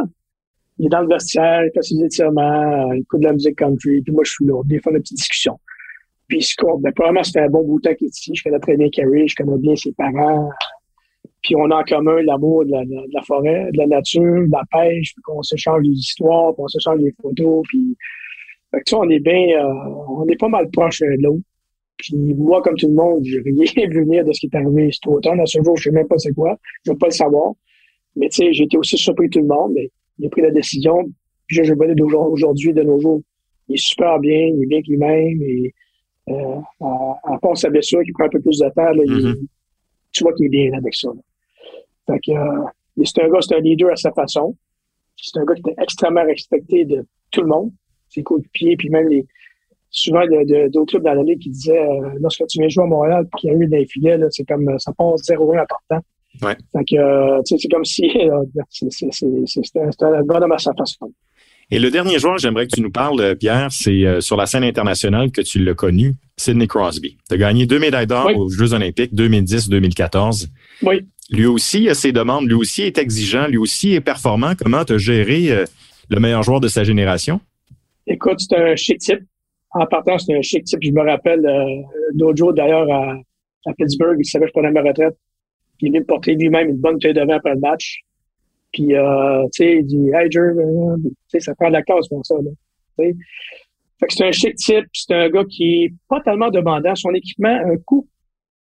il 0.78 0.86
est 0.86 0.88
dans 0.88 1.02
le 1.02 1.08
vestiaire, 1.08 1.66
il 1.66 1.70
fait 1.74 1.82
ses 1.82 2.02
étirements, 2.02 2.94
il 2.94 3.00
écoute 3.00 3.20
de 3.20 3.26
la 3.26 3.34
musique 3.34 3.56
country, 3.56 4.00
puis 4.00 4.14
moi, 4.14 4.24
je 4.24 4.30
suis 4.30 4.46
là. 4.46 4.62
Des 4.64 4.80
fois, 4.80 4.90
une 4.90 5.00
petite 5.00 5.18
discussion. 5.18 5.60
Puis 6.28 6.38
il 6.38 6.42
se 6.42 6.54
court. 6.56 6.78
Ben, 6.78 6.90
probablement, 6.94 7.22
c'était 7.22 7.40
un 7.40 7.50
bon 7.50 7.62
bout 7.62 7.78
de 7.78 7.90
temps 7.90 7.94
qu'il 7.94 8.06
est 8.06 8.18
ici. 8.18 8.32
Je 8.34 8.42
connais 8.42 8.60
très 8.60 8.78
bien 8.78 8.88
Kerry, 8.88 9.28
je 9.28 9.36
connais 9.36 9.58
bien 9.58 9.76
ses 9.76 9.92
parents. 9.92 10.48
Puis 11.42 11.56
on 11.56 11.70
a 11.70 11.76
en 11.76 11.84
commun 11.84 12.22
l'amour 12.22 12.64
de 12.64 12.70
la, 12.70 12.86
de 12.86 13.12
la, 13.12 13.20
forêt, 13.20 13.68
de 13.70 13.76
la 13.76 13.86
nature, 13.86 14.46
de 14.46 14.50
la 14.50 14.62
pêche, 14.72 15.12
puis 15.12 15.22
qu'on 15.24 15.42
s'échange 15.42 15.82
des 15.82 15.90
histoires, 15.90 16.54
puis 16.54 16.62
on 16.64 16.68
s'échange 16.68 17.00
des 17.00 17.14
photos, 17.20 17.62
puis 17.68 17.94
fait 18.74 18.82
que, 18.82 18.94
on 18.96 19.08
est 19.08 19.20
bien, 19.20 19.64
euh, 19.64 19.72
on 20.08 20.26
est 20.26 20.38
pas 20.38 20.48
mal 20.48 20.68
proche 20.70 21.00
de 21.00 21.22
l'autre. 21.22 21.42
Puis 21.96 22.16
moi, 22.16 22.60
comme 22.62 22.76
tout 22.76 22.88
le 22.88 22.94
monde, 22.94 23.24
j'ai 23.24 23.40
rien 23.40 23.88
vu 23.88 24.04
venir 24.04 24.24
de 24.24 24.32
ce 24.32 24.40
qui 24.40 24.46
est 24.52 24.56
arrivé 24.56 24.90
cet 24.92 25.06
automne. 25.06 25.40
À 25.40 25.46
ce 25.46 25.62
jour, 25.62 25.76
je 25.76 25.84
sais 25.84 25.90
même 25.90 26.08
pas 26.08 26.18
c'est 26.18 26.32
quoi. 26.32 26.58
Je 26.84 26.92
veux 26.92 26.98
pas 26.98 27.06
le 27.06 27.12
savoir. 27.12 27.52
Mais 28.16 28.28
tu 28.28 28.44
sais, 28.44 28.52
j'ai 28.52 28.64
été 28.64 28.76
aussi 28.76 28.96
surpris 28.96 29.28
tout 29.30 29.40
le 29.40 29.46
monde. 29.46 29.72
Mais 29.74 29.90
il 30.18 30.26
a 30.26 30.28
pris 30.28 30.42
la 30.42 30.50
décision. 30.50 31.04
Puis 31.46 31.56
je, 31.56 31.64
je 31.64 31.74
vois 31.74 32.28
aujourd'hui, 32.28 32.72
de 32.72 32.82
nos 32.82 32.98
jours, 32.98 33.20
il 33.68 33.74
est 33.74 33.82
super 33.82 34.18
bien, 34.18 34.46
il 34.46 34.62
est 34.62 34.66
bien 34.66 34.80
lui-même. 34.86 35.42
Et 35.42 35.74
euh, 36.30 36.60
à, 36.80 37.38
part 37.40 37.56
sa 37.56 37.70
blessure 37.70 38.02
qui 38.02 38.12
prend 38.12 38.24
un 38.24 38.30
peu 38.30 38.40
plus 38.40 38.58
de 38.58 38.68
temps, 38.70 38.82
là, 38.82 38.94
mm-hmm. 38.94 39.46
tu 40.12 40.24
vois 40.24 40.32
qu'il 40.34 40.46
est 40.46 40.48
bien 40.48 40.72
avec 40.72 40.94
ça. 40.94 41.10
Fait 42.06 42.18
que 42.18 42.32
euh, 42.32 42.64
c'est 43.04 43.22
un 43.22 43.28
gars, 43.28 43.40
c'est 43.40 43.54
un 43.54 43.60
leader 43.60 43.92
à 43.92 43.96
sa 43.96 44.10
façon. 44.12 44.56
C'est 45.16 45.38
un 45.38 45.44
gars 45.44 45.54
qui 45.54 45.60
était 45.60 45.80
extrêmement 45.80 46.24
respecté 46.24 46.84
de 46.84 47.06
tout 47.30 47.42
le 47.42 47.48
monde 47.48 47.70
ses 48.14 48.24
pied, 48.52 48.76
puis 48.76 48.90
même 48.90 49.08
les 49.08 49.26
souvent 49.94 50.22
d'autres 50.72 50.90
clubs 50.90 51.04
dans 51.04 51.14
la 51.14 51.22
ligue 51.22 51.38
qui 51.38 51.50
disaient 51.50 51.78
euh, 51.78 52.10
lorsque 52.20 52.44
tu 52.48 52.58
viens 52.58 52.68
jouer 52.68 52.82
à 52.82 52.86
Montréal 52.86 53.26
puis 53.30 53.42
qu'il 53.42 53.50
y 53.50 53.54
a 53.54 53.56
eu 53.56 53.66
des 53.68 53.86
filets, 53.86 54.18
c'est 54.30 54.46
comme 54.46 54.68
ça 54.78 54.92
passe 54.92 55.22
0-1 55.22 55.60
important. 55.60 56.04
Ouais. 56.42 56.56
Fait 56.72 56.98
euh, 56.98 57.40
c'est 57.44 57.68
comme 57.70 57.84
si 57.84 58.10
euh, 58.16 58.42
c'était 59.46 59.80
un 59.80 60.22
bon 60.22 60.34
à 60.34 60.58
sa 60.58 60.72
façon. 60.74 61.12
Et 61.70 61.78
le 61.78 61.90
dernier 61.90 62.18
joueur, 62.18 62.38
j'aimerais 62.38 62.66
que 62.66 62.74
tu 62.74 62.82
nous 62.82 62.90
parles, 62.90 63.36
Pierre, 63.36 63.68
c'est 63.70 64.20
sur 64.20 64.36
la 64.36 64.44
scène 64.44 64.64
internationale 64.64 65.30
que 65.30 65.40
tu 65.40 65.64
l'as 65.64 65.74
connu, 65.74 66.14
Sidney 66.36 66.66
Crosby. 66.66 67.16
Tu 67.26 67.34
as 67.34 67.38
gagné 67.38 67.64
deux 67.64 67.78
médailles 67.78 68.06
d'or 68.06 68.30
aux 68.36 68.50
Jeux 68.50 68.74
olympiques 68.74 69.14
2010-2014. 69.14 70.48
Oui. 70.82 71.06
Lui 71.30 71.46
aussi 71.46 71.88
a 71.88 71.94
ses 71.94 72.12
demandes, 72.12 72.46
lui 72.46 72.54
aussi 72.54 72.82
est 72.82 72.98
exigeant, 72.98 73.46
lui 73.46 73.56
aussi 73.56 73.94
est 73.94 74.02
performant. 74.02 74.52
Comment 74.58 74.84
tu 74.84 74.92
as 74.92 74.98
géré 74.98 75.64
le 76.10 76.20
meilleur 76.20 76.42
joueur 76.42 76.60
de 76.60 76.68
sa 76.68 76.84
génération? 76.84 77.40
Écoute, 78.06 78.40
c'est 78.40 78.56
un 78.56 78.76
chic 78.76 78.98
type. 78.98 79.20
En 79.70 79.86
partant, 79.86 80.18
c'est 80.18 80.36
un 80.36 80.42
chic 80.42 80.64
type. 80.64 80.80
Je 80.82 80.92
me 80.92 81.02
rappelle 81.02 81.44
euh, 81.46 82.52
d'ailleurs, 82.52 82.90
à, 82.90 83.16
à, 83.66 83.74
Pittsburgh, 83.74 84.16
il 84.18 84.24
savait 84.24 84.44
que 84.44 84.50
je 84.50 84.52
prenais 84.52 84.70
ma 84.70 84.82
retraite. 84.82 85.16
il 85.80 85.88
est 85.88 85.90
venu 85.90 86.04
porter 86.04 86.34
lui-même 86.34 86.68
une 86.68 86.76
bonne 86.76 86.98
taille 86.98 87.14
devant 87.14 87.34
après 87.34 87.54
le 87.54 87.60
match. 87.60 88.00
Puis, 88.72 88.94
euh, 88.94 89.44
tu 89.54 89.64
sais, 89.64 89.76
il 89.76 89.86
dit, 89.86 90.10
hey, 90.12 90.30
Jerry, 90.30 90.58
euh, 90.58 91.40
ça 91.40 91.54
prend 91.54 91.68
de 91.68 91.74
la 91.74 91.82
case 91.82 92.08
pour 92.08 92.24
ça, 92.26 92.34
là. 92.34 92.50
Fait 92.96 93.12
que 94.06 94.12
c'est 94.12 94.26
un 94.26 94.32
chic 94.32 94.54
type. 94.56 94.86
C'est 94.92 95.14
un 95.14 95.28
gars 95.30 95.44
qui 95.44 95.84
est 95.84 95.94
pas 96.08 96.20
tellement 96.20 96.50
demandant. 96.50 96.94
Son 96.94 97.12
équipement, 97.14 97.48
un 97.54 97.76
coup, 97.86 98.08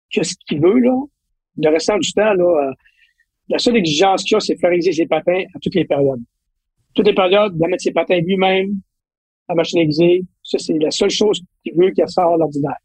quest 0.10 0.32
ce 0.32 0.36
qu'il 0.48 0.62
veut, 0.62 0.80
là. 0.80 0.96
Le 1.58 1.70
restant 1.70 1.98
du 1.98 2.12
temps, 2.14 2.34
là, 2.34 2.70
euh, 2.70 2.74
la 3.50 3.60
seule 3.60 3.78
exigence 3.78 4.24
qu'il 4.24 4.38
a, 4.38 4.40
c'est 4.40 4.58
faire 4.58 4.72
exister 4.72 5.04
ses 5.04 5.08
patins 5.08 5.44
à 5.54 5.60
toutes 5.62 5.76
les 5.76 5.86
périodes. 5.86 6.22
Toutes 6.94 7.08
les 7.08 7.14
périodes, 7.14 7.58
de 7.58 7.68
mettre 7.68 7.84
ses 7.84 7.92
patins 7.92 8.20
lui-même, 8.20 8.80
la 9.50 9.56
machine 9.56 9.80
aiguisée. 9.80 10.24
Ça, 10.44 10.58
c'est 10.58 10.78
la 10.78 10.92
seule 10.92 11.10
chose 11.10 11.42
qu'il 11.64 11.74
veut 11.76 11.92
qui 11.92 12.02
sort 12.08 12.38
l'ordinaire. 12.38 12.78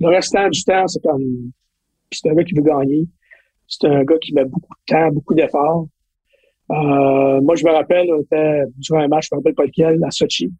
Le 0.00 0.08
restant 0.08 0.48
du 0.48 0.62
temps, 0.64 0.86
c'est 0.86 1.02
comme, 1.02 1.52
c'est 2.10 2.28
un 2.28 2.34
gars 2.34 2.44
qui 2.44 2.54
veut 2.54 2.62
gagner. 2.62 3.06
C'est 3.66 3.86
un 3.86 4.04
gars 4.04 4.18
qui 4.18 4.34
met 4.34 4.44
beaucoup 4.44 4.74
de 4.74 4.94
temps, 4.94 5.10
beaucoup 5.10 5.34
d'efforts. 5.34 5.86
Euh, 6.70 7.40
moi, 7.40 7.54
je 7.56 7.64
me 7.64 7.70
rappelle, 7.70 8.12
on 8.12 8.20
était 8.20 8.62
durant 8.78 9.00
un 9.00 9.08
match, 9.08 9.28
je 9.30 9.34
me 9.34 9.40
rappelle 9.40 9.54
pas 9.54 9.64
lequel, 9.64 10.02
à 10.04 10.10
Sochi. 10.10 10.50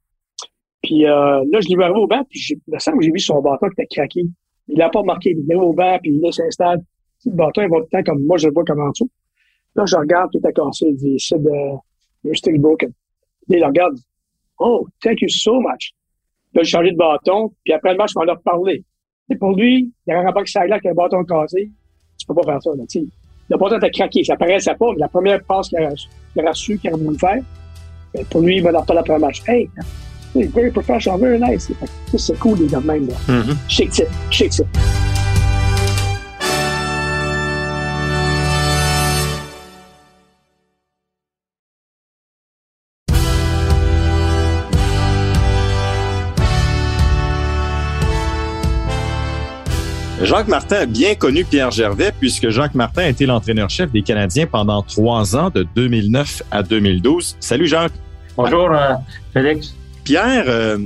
Puis 0.83 1.07
euh, 1.07 1.45
là, 1.51 1.61
je 1.61 1.69
l'ai 1.69 1.77
vu 1.77 1.83
arriver 1.83 1.99
au 1.99 2.07
banc, 2.07 2.25
puis 2.29 2.39
j'ai, 2.39 2.57
me 2.69 2.79
semble 2.79 3.03
j'ai 3.03 3.11
vu 3.11 3.19
son 3.19 3.41
bâton 3.41 3.69
qui 3.69 3.83
était 3.83 3.95
craqué. 3.95 4.23
Il 4.69 4.79
l'a 4.79 4.91
pas 4.91 5.03
marqué. 5.03 5.31
Il 5.31 5.51
est 5.51 5.55
au 5.55 5.73
banc, 5.73 5.99
puis 6.03 6.13
là, 6.21 6.29
il 6.29 6.33
s'installe. 6.33 6.81
Le 7.25 7.33
bâton, 7.33 7.63
il 7.63 7.71
va 7.71 7.79
tout 7.79 7.89
le 7.91 7.99
temps 7.99 8.13
comme 8.13 8.25
moi, 8.25 8.37
je 8.37 8.49
le 8.49 8.55
vois 8.55 8.65
comme 8.65 8.81
en 8.81 8.91
dessous. 8.91 9.11
Là, 9.77 9.85
je 9.87 9.97
regarde, 9.97 10.31
tout 10.31 10.47
est 10.47 10.53
cassé. 10.53 10.87
Il 10.89 10.97
dit, 10.97 11.17
c'est 11.19 11.43
de, 11.43 11.51
you're 12.23 12.37
still 12.37 12.59
broken. 12.59 12.93
Là, 13.49 13.59
il 13.59 13.65
regarde, 13.65 13.97
Oh, 14.59 14.87
thank 15.03 15.21
you 15.21 15.29
so 15.29 15.61
much. 15.61 15.93
Là, 16.55 16.63
j'ai 16.63 16.71
changé 16.71 16.93
de 16.93 16.97
bâton, 16.97 17.53
puis 17.65 17.73
après 17.73 17.93
le 17.93 17.99
match, 17.99 18.13
je 18.15 18.19
m'en 18.19 18.27
ai 18.27 18.37
reparlé. 18.37 18.85
Et 19.31 19.37
pour 19.37 19.57
lui, 19.57 19.93
il 20.07 20.11
y 20.11 20.13
a 20.13 20.21
un 20.21 20.25
rapport 20.25 20.45
qui 20.45 20.53
là 20.55 20.63
avec 20.63 20.87
un 20.87 20.95
bâton 20.95 21.25
cassé. 21.25 21.71
Tu 22.19 22.27
peux 22.27 22.35
pas 22.35 22.45
faire 22.45 22.63
ça, 22.63 22.71
là, 22.77 22.85
tu 22.89 23.01
Le 23.49 23.57
bâton 23.57 23.79
était 23.79 23.91
craqué, 23.91 24.23
ça 24.23 24.37
paraissait 24.37 24.75
pas, 24.75 24.91
mais 24.93 25.01
la 25.01 25.09
première 25.09 25.43
passe 25.45 25.69
qu'il 25.69 25.79
a, 25.79 25.89
a 25.89 26.49
reçue, 26.49 26.79
qu'il 26.79 26.91
a 26.91 26.97
voulu 26.97 27.19
faire, 27.19 27.43
ben, 28.15 28.25
pour 28.27 28.43
lui, 28.43 28.59
il 28.59 28.63
m'a 28.63 28.71
reparlé 28.71 29.01
après 29.01 29.15
le 29.15 29.21
match. 29.21 29.43
Hey, 29.49 29.69
very 30.35 30.71
professional, 30.71 31.19
very 31.19 31.41
nice. 31.41 31.71
C'est 32.17 32.39
cool, 32.39 32.59
les 32.59 32.67
gars 32.67 32.81
même, 32.81 33.09
là. 33.09 33.15
Mm-hmm. 33.29 33.57
Chic 33.69 33.91
tip, 33.91 34.09
chic 34.31 34.51
tip. 34.51 34.67
Jacques 50.23 50.47
Martin 50.49 50.77
a 50.77 50.87
bien 50.87 51.17
connu 51.17 51.45
Pierre 51.45 51.73
Gervais 51.73 52.13
puisque 52.19 52.49
Jacques 52.49 52.77
Martin 52.77 53.03
a 53.03 53.09
été 53.09 53.27
l'entraîneur-chef 53.27 53.91
des 53.91 54.03
Canadiens 54.03 54.47
pendant 54.47 54.81
trois 54.83 55.37
ans, 55.37 55.51
de 55.51 55.67
2009 55.75 56.43
à 56.53 56.63
2012. 56.63 57.37
Salut 57.41 57.67
Jacques. 57.67 57.93
Bonjour 58.37 58.71
euh, 58.71 58.95
Félix. 59.33 59.75
Pierre, 60.05 60.45
euh, 60.47 60.79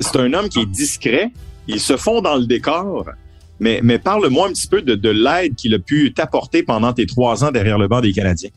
c'est 0.00 0.16
un 0.16 0.32
homme 0.34 0.50
qui 0.50 0.60
est 0.60 0.66
discret. 0.66 1.30
Il 1.66 1.80
se 1.80 1.96
fond 1.96 2.20
dans 2.20 2.36
le 2.36 2.46
décor. 2.46 3.08
Mais, 3.58 3.80
mais 3.82 3.98
parle-moi 3.98 4.48
un 4.48 4.52
petit 4.52 4.68
peu 4.68 4.82
de, 4.82 4.94
de 4.94 5.08
l'aide 5.08 5.54
qu'il 5.54 5.74
a 5.74 5.78
pu 5.78 6.12
t'apporter 6.12 6.62
pendant 6.62 6.92
tes 6.92 7.06
trois 7.06 7.42
ans 7.44 7.50
derrière 7.50 7.78
le 7.78 7.88
banc 7.88 8.02
des 8.02 8.12
Canadiens. 8.12 8.50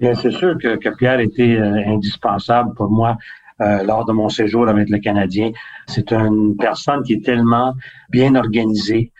Bien, 0.00 0.14
c'est 0.14 0.32
sûr 0.32 0.56
que, 0.60 0.76
que, 0.76 0.88
Pierre 0.96 1.20
était 1.20 1.56
euh, 1.56 1.86
indispensable 1.86 2.74
pour 2.74 2.90
moi 2.90 3.16
lors 3.60 4.04
de 4.04 4.12
mon 4.12 4.28
séjour 4.28 4.68
avec 4.68 4.88
le 4.90 4.98
Canadien. 4.98 5.52
C'est 5.86 6.12
une 6.12 6.56
personne 6.56 7.04
qui 7.04 7.12
est 7.12 7.24
tellement 7.24 7.74
bien 8.10 8.34
organisée, 8.34 9.12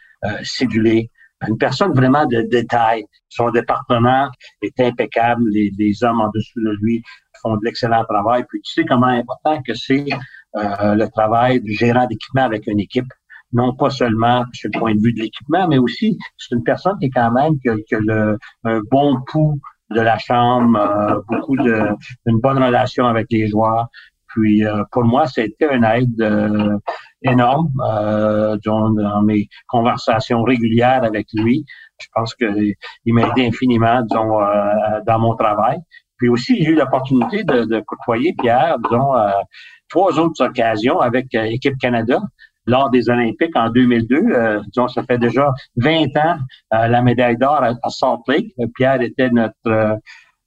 cédulé, 0.43 1.11
une 1.49 1.59
personne 1.59 1.93
vraiment 1.93 2.27
de 2.27 2.43
détail. 2.43 3.05
Son 3.29 3.51
département 3.51 4.29
est 4.63 4.79
impeccable. 4.81 5.43
Les, 5.51 5.71
les 5.79 6.05
hommes 6.05 6.21
en 6.21 6.31
dessous 6.35 6.61
de 6.61 6.77
lui 6.81 7.03
font 7.43 7.57
de 7.57 7.65
l'excellent 7.65 8.05
travail. 8.05 8.45
Puis 8.49 8.61
tu 8.63 8.73
sais 8.73 8.85
comment 8.85 9.07
important 9.07 9.61
que 9.63 9.75
c'est 9.75 10.07
euh, 10.57 10.95
le 10.95 11.09
travail 11.09 11.61
du 11.61 11.73
gérant 11.73 12.07
d'équipement 12.07 12.45
avec 12.45 12.67
une 12.67 12.81
équipe. 12.81 13.11
Non 13.53 13.75
pas 13.75 13.91
seulement 13.91 14.45
sur 14.53 14.71
le 14.73 14.79
point 14.79 14.95
de 14.95 15.01
vue 15.01 15.13
de 15.13 15.21
l'équipement, 15.21 15.69
mais 15.69 15.79
aussi 15.79 16.17
c'est 16.39 16.55
une 16.55 16.65
personne 16.65 16.99
qui 16.99 17.07
est 17.07 17.11
quand 17.11 17.33
même 17.33 17.59
qui 17.61 17.69
a, 17.69 17.99
le, 18.01 18.39
un 18.65 18.81
bon 18.91 19.21
pouls 19.27 19.61
de 19.91 20.01
la 20.01 20.17
chambre, 20.19 20.79
euh, 20.79 21.21
beaucoup 21.29 21.57
de 21.57 21.83
une 22.25 22.41
bonne 22.41 22.63
relation 22.63 23.07
avec 23.07 23.27
les 23.31 23.49
joueurs. 23.49 23.89
Puis 24.29 24.65
euh, 24.65 24.83
pour 24.91 25.05
moi, 25.05 25.27
c'était 25.27 25.75
une 25.75 25.85
aide 25.85 26.21
euh, 26.21 26.79
énorme 27.25 27.71
euh, 27.81 28.57
dans, 28.65 29.23
mes 29.23 29.49
conversations 29.69 30.43
régulières 30.43 31.05
avec 31.05 31.27
lui. 31.35 31.65
Je 32.01 32.07
pense 32.15 32.35
qu'il 32.35 32.75
m'a 33.07 33.29
aidé 33.29 33.47
infiniment, 33.47 34.03
disons, 34.03 34.41
dans 35.07 35.19
mon 35.19 35.37
travail. 35.37 35.79
Puis 36.17 36.29
aussi, 36.29 36.63
j'ai 36.63 36.71
eu 36.71 36.75
l'opportunité 36.75 37.45
de, 37.45 37.65
de, 37.65 37.81
côtoyer 37.81 38.35
Pierre, 38.41 38.77
disons, 38.83 39.13
trois 39.89 40.19
autres 40.19 40.45
occasions 40.45 40.99
avec 41.01 41.27
Équipe 41.33 41.79
Canada 41.79 42.19
lors 42.67 42.91
des 42.91 43.09
Olympiques 43.09 43.57
en 43.57 43.71
2002. 43.71 44.63
disons, 44.67 44.89
ça 44.89 45.05
fait 45.05 45.19
déjà 45.19 45.53
20 45.77 46.17
ans 46.17 46.39
la 46.73 47.03
médaille 47.03 47.37
d'or 47.37 47.63
à, 47.63 47.91
Salt 47.91 48.23
Lake. 48.27 48.53
Pierre 48.75 49.01
était 49.01 49.31
notre 49.31 49.99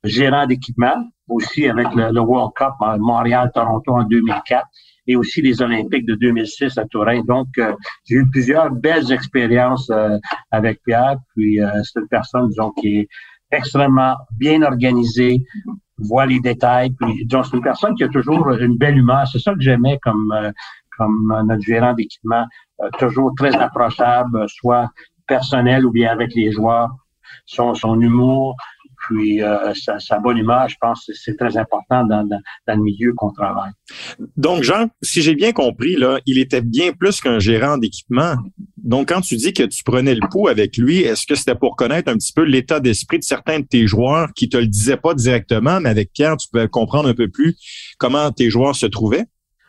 gérant 0.04 0.46
d'équipement, 0.46 0.96
aussi 1.28 1.68
avec 1.68 1.88
le, 1.96 2.20
World 2.20 2.52
Cup 2.56 2.74
Montréal-Toronto 3.00 3.92
en 3.92 4.04
2004 4.04 4.66
et 5.08 5.16
aussi 5.16 5.42
les 5.42 5.62
Olympiques 5.62 6.06
de 6.06 6.16
2006 6.16 6.78
à 6.78 6.86
Turin. 6.86 7.22
Donc, 7.28 7.48
euh, 7.58 7.74
j'ai 8.06 8.16
eu 8.16 8.30
plusieurs 8.30 8.72
belles 8.72 9.12
expériences 9.12 9.90
euh, 9.90 10.18
avec 10.52 10.82
Pierre. 10.84 11.18
Puis, 11.36 11.62
euh, 11.62 11.70
c'est 11.84 12.00
une 12.00 12.08
personne, 12.08 12.50
disons, 12.50 12.72
qui 12.72 13.00
est 13.00 13.08
extrêmement 13.52 14.16
bien 14.38 14.62
organisée, 14.64 15.44
voit 15.98 16.26
les 16.26 16.40
détails. 16.40 16.92
Puis, 17.00 17.26
disons, 17.26 17.44
c'est 17.44 17.56
une 17.56 17.64
personne 17.64 17.96
qui 17.96 18.04
a 18.04 18.10
toujours 18.10 18.52
une 18.52 18.78
belle 18.78 18.98
humeur. 18.98 19.28
C'est 19.28 19.40
ça 19.40 19.54
que 19.54 19.62
j'aimais 19.62 20.00
comme 20.02 20.34
comme 20.98 21.44
notre 21.46 21.62
gérant 21.62 21.94
d'équipement, 21.94 22.46
toujours 23.00 23.34
très 23.36 23.54
approchable, 23.54 24.46
soit 24.48 24.90
personnel 25.28 25.86
ou 25.86 25.92
bien 25.92 26.10
avec 26.10 26.34
les 26.36 26.54
joueurs. 26.54 26.90
Son, 27.46 27.74
son 27.74 28.00
humour, 28.00 28.56
puis 29.08 29.42
euh, 29.42 29.74
sa, 29.76 30.20
bonne 30.20 30.38
humeur, 30.38 30.68
je 30.68 30.76
pense 30.80 31.10
c'est 31.14 31.38
très 31.38 31.58
important 31.58 32.06
dans, 32.06 32.28
le 32.68 32.76
milieu 32.76 33.14
qu'on 33.16 33.32
travaille. 33.32 33.72
Donc, 34.38 34.64
Jean, 34.64 34.90
si 35.02 35.22
j'ai 35.22 35.36
bien 35.36 35.52
compris, 35.52 35.96
là, 35.96 36.20
il 36.26 36.38
était 36.40 36.62
bien 36.62 36.92
plus 36.94 37.22
qu'un 37.22 37.40
gérant 37.40 37.78
d'équipement. 37.78 38.36
Donc, 38.78 39.10
quand 39.10 39.22
tu 39.22 39.36
dis 39.36 39.54
que 39.54 39.64
tu 39.64 39.84
prenais 39.84 40.16
le 40.16 40.28
pouls 40.30 40.48
avec 40.48 40.78
lui, 40.78 41.02
est-ce 41.02 41.26
que 41.26 41.36
c'était 41.36 41.56
pour 41.56 41.76
connaître 41.76 42.12
un 42.12 42.16
petit 42.16 42.34
peu 42.34 42.44
l'état 42.44 42.80
d'esprit 42.80 43.20
de 43.20 43.24
certains 43.24 43.60
de 43.60 43.66
tes 43.66 43.88
joueurs 43.88 44.30
qui 44.36 44.50
te 44.50 44.58
le 44.58 44.68
disaient 44.68 44.98
pas 44.98 45.14
directement, 45.14 45.80
mais 45.80 45.90
avec 45.90 46.12
Pierre, 46.14 46.38
tu 46.38 46.48
pouvais 46.50 46.68
comprendre 46.68 47.10
un 47.10 47.14
peu 47.14 47.28
plus 47.28 47.56
comment 47.98 48.32
tes 48.32 48.50
joueurs 48.50 48.76
se 48.76 48.86
trouvaient? 48.86 49.26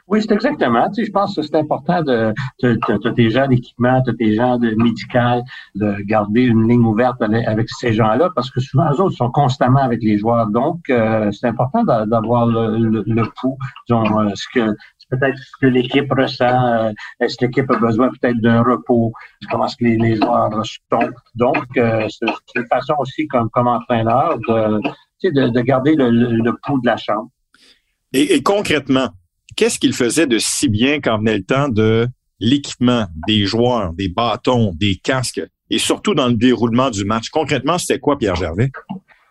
Oui, 0.09 0.23
c'est 0.23 0.33
exactement. 0.33 0.89
Tu 0.91 0.95
sais, 0.95 1.07
je 1.07 1.11
pense 1.11 1.35
que 1.35 1.43
c'est 1.43 1.57
important 1.57 2.01
de, 2.03 2.33
tu 2.61 2.69
as 2.69 3.13
tes 3.13 3.31
gens 3.31 3.49
d'équipement, 3.49 4.01
tu 4.03 4.11
as 4.11 4.15
tes 4.15 4.35
gens 4.35 4.57
de 4.57 4.71
médical, 4.77 5.43
de 5.75 5.97
garder 6.03 6.43
une 6.43 6.69
ligne 6.69 6.85
ouverte 6.85 7.21
avec 7.21 7.69
ces 7.69 7.93
gens-là, 7.93 8.31
parce 8.35 8.51
que 8.51 8.61
souvent, 8.61 8.89
eux 8.93 9.01
autres 9.01 9.17
sont 9.17 9.31
constamment 9.33 9.81
avec 9.81 10.03
les 10.03 10.17
joueurs. 10.17 10.47
Donc, 10.47 10.79
euh, 10.91 11.33
c'est 11.33 11.49
important 11.49 11.83
d'avoir 11.83 12.47
le, 12.47 13.03
le, 13.05 13.25
pouls, 13.41 13.59
disons, 13.89 14.21
euh, 14.21 14.31
ce 14.35 14.47
que 14.55 14.77
peut-être 15.11 15.39
ce 15.39 15.57
que 15.61 15.67
l'équipe 15.67 16.13
ressent, 16.13 16.67
euh, 16.67 16.93
est-ce 17.21 17.37
que 17.37 17.47
l'équipe 17.47 17.71
a 17.71 17.77
besoin 17.77 18.09
peut-être 18.09 18.41
d'un 18.41 18.63
repos, 18.63 19.13
comment 19.51 19.67
est-ce 19.67 19.77
que 19.77 19.85
les, 19.85 20.17
joueurs 20.17 20.51
sont. 20.65 21.11
Donc, 21.35 21.65
c'est 21.75 22.27
une 22.57 22.67
façon 22.67 22.95
aussi 22.99 23.27
comme, 23.29 23.49
comme 23.51 23.69
entraîneur 23.69 24.39
de, 24.49 24.81
de, 25.25 25.49
de 25.49 25.61
garder 25.61 25.95
le, 25.95 26.11
le, 26.11 26.53
pouls 26.65 26.81
de 26.81 26.87
la 26.87 26.97
chambre. 26.97 27.29
et 28.13 28.43
concrètement, 28.43 29.11
qu'est-ce 29.57 29.79
qu'il 29.79 29.95
faisait 29.95 30.27
de 30.27 30.39
si 30.39 30.69
bien 30.69 31.01
quand 31.01 31.19
venait 31.19 31.39
le 31.39 31.45
temps 31.45 31.69
de 31.69 32.07
l'équipement, 32.39 33.07
des 33.27 33.47
joueurs, 33.47 33.93
des 33.95 34.09
bâtons, 34.09 34.73
des 34.75 34.97
casques, 34.97 35.43
et 35.71 35.79
surtout 35.79 36.15
dans 36.15 36.29
le 36.29 36.35
déroulement 36.35 36.91
du 36.91 37.05
match? 37.05 37.31
Concrètement, 37.31 37.79
c'était 37.79 37.99
quoi, 37.99 38.19
Pierre 38.19 38.37
Gervais? 38.37 38.71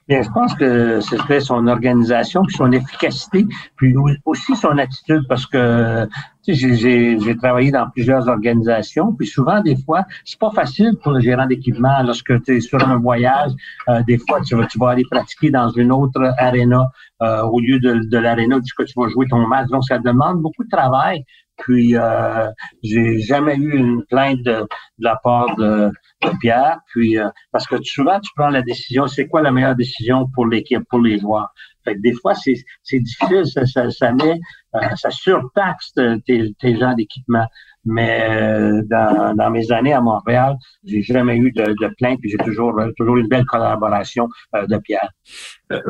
Bien, 0.07 0.21
je 0.21 0.29
pense 0.29 0.53
que 0.53 1.00
c'était 1.01 1.39
son 1.39 1.65
organisation, 1.65 2.43
puis 2.43 2.55
son 2.55 2.71
efficacité, 2.71 3.47
puis 3.75 3.95
aussi 4.25 4.55
son 4.55 4.77
attitude, 4.77 5.24
parce 5.27 5.47
que 5.47 6.07
j'ai 6.47 7.38
travaillé 7.41 7.71
dans 7.71 7.89
plusieurs 7.89 8.27
organisations, 8.27 9.13
puis 9.13 9.25
souvent, 9.25 9.62
des 9.62 9.75
fois, 9.75 10.05
c'est 10.24 10.38
pas 10.39 10.51
facile 10.51 10.91
pour 11.01 11.13
le 11.13 11.21
gérant 11.21 11.47
d'équipement 11.47 12.03
lorsque 12.03 12.43
tu 12.43 12.57
es 12.57 12.59
sur 12.59 12.88
un 12.88 12.97
voyage. 12.97 13.51
Euh, 13.89 14.03
des 14.07 14.19
fois, 14.19 14.41
tu 14.41 14.55
vas, 14.55 14.67
tu 14.67 14.77
vas 14.77 14.91
aller 14.91 15.05
pratiquer 15.09 15.50
dans 15.50 15.69
une 15.69 15.91
autre 15.91 16.21
arena 16.38 16.88
euh, 17.24 17.41
au 17.41 17.59
lieu 17.59 17.79
de, 17.79 18.07
de 18.07 18.17
l'aréna 18.19 18.57
où 18.57 18.62
tu 18.62 18.93
vas 18.95 19.07
jouer 19.07 19.25
ton 19.27 19.47
match. 19.47 19.69
Donc, 19.69 19.85
ça 19.85 19.97
demande 19.97 20.39
beaucoup 20.39 20.63
de 20.63 20.69
travail. 20.69 21.25
Puis, 21.57 21.95
euh, 21.95 22.47
j'ai 22.83 23.19
jamais 23.19 23.55
eu 23.55 23.77
une 23.77 24.03
plainte 24.05 24.41
de, 24.43 24.62
de 24.62 25.03
la 25.03 25.15
part 25.24 25.55
de, 25.55 25.91
Pierre. 26.39 26.79
Puis, 26.91 27.17
euh, 27.17 27.27
parce 27.51 27.67
que 27.67 27.75
souvent, 27.83 28.19
tu 28.19 28.31
prends 28.35 28.50
la 28.50 28.62
décision, 28.62 29.07
c'est 29.07 29.27
quoi 29.27 29.41
la 29.41 29.51
meilleure 29.51 29.75
décision 29.75 30.27
pour 30.33 30.47
l'équipe, 30.47 30.81
pour 30.89 31.00
les 31.00 31.19
joueurs? 31.19 31.50
Fait 31.83 31.95
que 31.95 32.01
des 32.01 32.13
fois, 32.13 32.33
c'est, 32.33 32.55
c'est 32.81 33.00
difficile, 33.00 33.45
ça, 33.45 33.65
ça, 33.65 33.91
ça 33.91 34.12
met, 34.12 34.39
euh, 34.75 34.79
ça 34.95 35.12
surtaxe 35.12 35.93
tes, 36.25 36.53
tes 36.59 36.77
gens 36.79 36.95
d'équipement. 36.95 37.45
Mais 37.85 38.27
euh, 38.27 38.81
dans, 38.89 39.35
dans, 39.35 39.51
mes 39.51 39.71
années 39.71 39.93
à 39.93 40.01
Montréal, 40.01 40.55
j'ai 40.83 41.03
jamais 41.03 41.38
eu 41.38 41.51
de, 41.51 41.63
de 41.63 41.93
plainte, 41.95 42.17
puis 42.19 42.31
j'ai 42.31 42.43
toujours, 42.43 42.74
toujours 42.97 43.17
une 43.17 43.27
belle 43.27 43.45
collaboration 43.45 44.27
de 44.53 44.77
Pierre. 44.77 45.12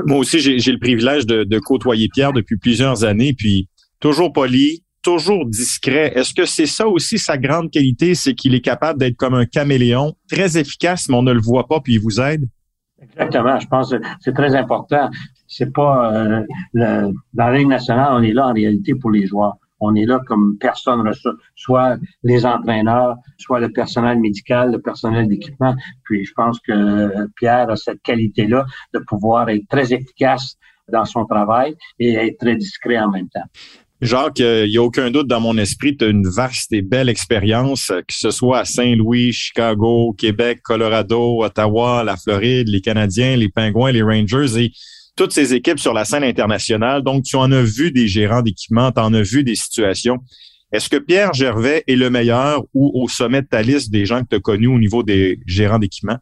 moi 0.05 0.17
aussi, 0.17 0.39
j'ai, 0.39 0.59
j'ai 0.59 0.73
le 0.73 0.79
privilège 0.79 1.25
de, 1.25 1.45
de 1.45 1.59
côtoyer 1.59 2.09
Pierre 2.13 2.33
depuis 2.33 2.57
plusieurs 2.57 3.05
années, 3.05 3.33
puis 3.33 3.69
toujours 4.01 4.33
poli, 4.33 4.83
toujours 5.05 5.45
discret. 5.45 6.11
Est-ce 6.15 6.33
que 6.33 6.45
c'est 6.45 6.65
ça 6.65 6.87
aussi 6.87 7.19
sa 7.19 7.37
grande 7.37 7.69
qualité, 7.69 8.15
c'est 8.15 8.33
qu'il 8.33 8.55
est 8.55 8.61
capable 8.61 8.99
d'être 8.99 9.15
comme 9.15 9.35
un 9.35 9.45
caméléon, 9.45 10.15
très 10.27 10.57
efficace, 10.57 11.07
mais 11.07 11.15
on 11.15 11.21
ne 11.21 11.31
le 11.31 11.39
voit 11.39 11.67
pas, 11.67 11.79
puis 11.79 11.93
il 11.93 12.01
vous 12.01 12.19
aide? 12.19 12.49
Exactement. 12.99 13.59
Je 13.59 13.67
pense 13.67 13.91
que 13.91 13.97
c'est 14.19 14.33
très 14.33 14.55
important. 14.55 15.09
C'est 15.47 15.71
pas 15.71 16.11
euh, 16.11 16.43
dans 16.73 17.13
la 17.35 17.57
Ligue 17.57 17.67
nationale, 17.67 18.13
on 18.13 18.23
est 18.23 18.33
là 18.33 18.47
en 18.47 18.53
réalité 18.53 18.95
pour 18.95 19.11
les 19.11 19.27
joueurs. 19.27 19.57
On 19.79 19.93
est 19.93 20.05
là 20.05 20.19
comme 20.25 20.57
personne 20.59 21.03
soit 21.55 21.97
les 22.23 22.45
entraîneurs, 22.45 23.17
soit 23.37 23.59
le 23.59 23.69
personnel 23.71 24.19
médical, 24.19 24.71
le 24.71 24.81
personnel 24.81 25.27
d'équipement. 25.27 25.75
Puis 26.03 26.25
je 26.25 26.33
pense 26.33 26.59
que 26.61 27.27
Pierre 27.35 27.69
a 27.69 27.75
cette 27.75 28.01
qualité-là 28.01 28.65
de 28.93 28.99
pouvoir 28.99 29.49
être 29.49 29.67
très 29.69 29.93
efficace 29.93 30.57
dans 30.91 31.05
son 31.05 31.25
travail 31.25 31.75
et 31.99 32.15
être 32.15 32.39
très 32.39 32.55
discret 32.55 32.97
en 32.97 33.11
même 33.11 33.29
temps. 33.29 33.45
Jacques, 34.01 34.39
il 34.39 34.69
n'y 34.69 34.77
a 34.77 34.83
aucun 34.83 35.09
doute 35.09 35.27
dans 35.27 35.39
mon 35.39 35.57
esprit, 35.57 35.95
tu 35.95 36.03
as 36.03 36.09
une 36.09 36.27
vaste 36.27 36.73
et 36.73 36.81
belle 36.81 37.07
expérience, 37.07 37.87
que 37.87 38.13
ce 38.13 38.29
soit 38.29 38.59
à 38.59 38.65
Saint-Louis, 38.65 39.31
Chicago, 39.31 40.13
Québec, 40.17 40.59
Colorado, 40.63 41.41
Ottawa, 41.43 42.03
la 42.03 42.17
Floride, 42.17 42.67
les 42.67 42.81
Canadiens, 42.81 43.37
les 43.37 43.49
Pingouins, 43.49 43.93
les 43.93 44.01
Rangers 44.01 44.57
et 44.57 44.71
toutes 45.15 45.31
ces 45.31 45.53
équipes 45.53 45.79
sur 45.79 45.93
la 45.93 46.03
scène 46.03 46.25
internationale. 46.25 47.03
Donc, 47.03 47.23
tu 47.23 47.37
en 47.37 47.49
as 47.53 47.61
vu 47.61 47.91
des 47.91 48.07
gérants 48.07 48.41
d'équipement, 48.41 48.91
tu 48.91 48.99
en 48.99 49.13
as 49.13 49.21
vu 49.21 49.43
des 49.45 49.55
situations. 49.55 50.17
Est-ce 50.73 50.89
que 50.89 50.97
Pierre 50.97 51.33
Gervais 51.33 51.85
est 51.87 51.95
le 51.95 52.09
meilleur 52.09 52.63
ou 52.73 52.91
au 53.01 53.07
sommet 53.07 53.41
de 53.41 53.47
ta 53.47 53.61
liste 53.61 53.91
des 53.91 54.05
gens 54.05 54.23
que 54.23 54.27
tu 54.29 54.35
as 54.35 54.39
connus 54.41 54.67
au 54.67 54.77
niveau 54.77 55.03
des 55.03 55.39
gérants 55.45 55.79
d'équipement? 55.79 56.17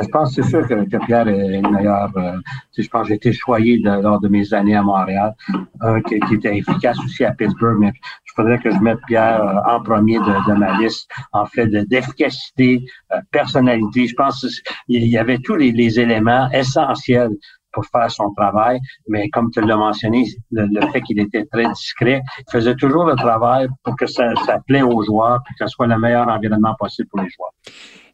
Je 0.00 0.08
pense 0.08 0.34
c'est 0.34 0.42
sûr 0.42 0.66
que, 0.66 0.74
Pierre 1.04 1.28
est 1.28 1.60
le 1.60 1.70
meilleur. 1.70 2.10
Euh, 2.16 2.38
je 2.76 2.88
pense 2.88 3.02
que 3.02 3.08
j'ai 3.08 3.14
été 3.14 3.32
choyé 3.32 3.78
lors 3.78 4.20
de 4.20 4.28
mes 4.28 4.52
années 4.54 4.76
à 4.76 4.82
Montréal, 4.82 5.34
un 5.80 6.00
qui, 6.00 6.14
était 6.32 6.56
efficace 6.56 6.98
aussi 7.04 7.24
à 7.24 7.32
Pittsburgh, 7.32 7.78
mais 7.78 7.92
je 8.24 8.32
faudrait 8.34 8.58
que 8.58 8.70
je 8.70 8.78
mette 8.78 8.98
Pierre 9.06 9.42
euh, 9.42 9.74
en 9.74 9.82
premier 9.82 10.18
de, 10.18 10.52
ma 10.54 10.78
liste, 10.78 11.10
en 11.32 11.46
fait, 11.46 11.66
d'efficacité, 11.66 12.84
euh, 13.12 13.20
personnalité. 13.30 14.06
Je 14.06 14.14
pense 14.14 14.46
qu'il 14.86 15.06
y 15.06 15.18
avait 15.18 15.38
tous 15.38 15.56
les, 15.56 15.72
éléments 16.00 16.48
essentiels 16.52 17.30
pour 17.72 17.84
faire 17.86 18.10
son 18.10 18.32
travail, 18.34 18.78
mais 19.08 19.28
comme 19.30 19.50
tu 19.50 19.60
l'as 19.60 19.76
mentionné, 19.76 20.24
le, 20.52 20.80
fait 20.90 21.00
qu'il 21.02 21.18
était 21.20 21.44
très 21.46 21.66
discret, 21.68 22.22
il 22.38 22.50
faisait 22.50 22.74
toujours 22.76 23.04
le 23.04 23.14
travail 23.16 23.66
pour 23.82 23.96
que 23.96 24.06
ça, 24.06 24.34
ça 24.46 24.58
plaît 24.66 24.82
aux 24.82 25.02
joueurs, 25.02 25.40
et 25.50 25.54
que 25.58 25.66
ce 25.68 25.74
soit 25.74 25.86
le 25.86 25.98
meilleur 25.98 26.28
environnement 26.28 26.74
possible 26.78 27.08
pour 27.08 27.20
les 27.20 27.28
joueurs. 27.30 27.52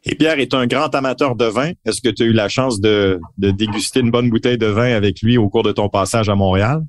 Et 0.05 0.15
Pierre 0.15 0.39
est 0.39 0.53
un 0.53 0.65
grand 0.65 0.93
amateur 0.95 1.35
de 1.35 1.45
vin. 1.45 1.71
Est-ce 1.85 2.01
que 2.01 2.09
tu 2.09 2.23
as 2.23 2.25
eu 2.25 2.31
la 2.31 2.47
chance 2.47 2.79
de, 2.79 3.19
déguster 3.37 3.99
une 3.99 4.11
bonne 4.11 4.29
bouteille 4.29 4.57
de 4.57 4.67
vin 4.67 4.95
avec 4.95 5.21
lui 5.21 5.37
au 5.37 5.49
cours 5.49 5.63
de 5.63 5.71
ton 5.73 5.89
passage 5.89 6.29
à 6.29 6.35
Montréal? 6.35 6.83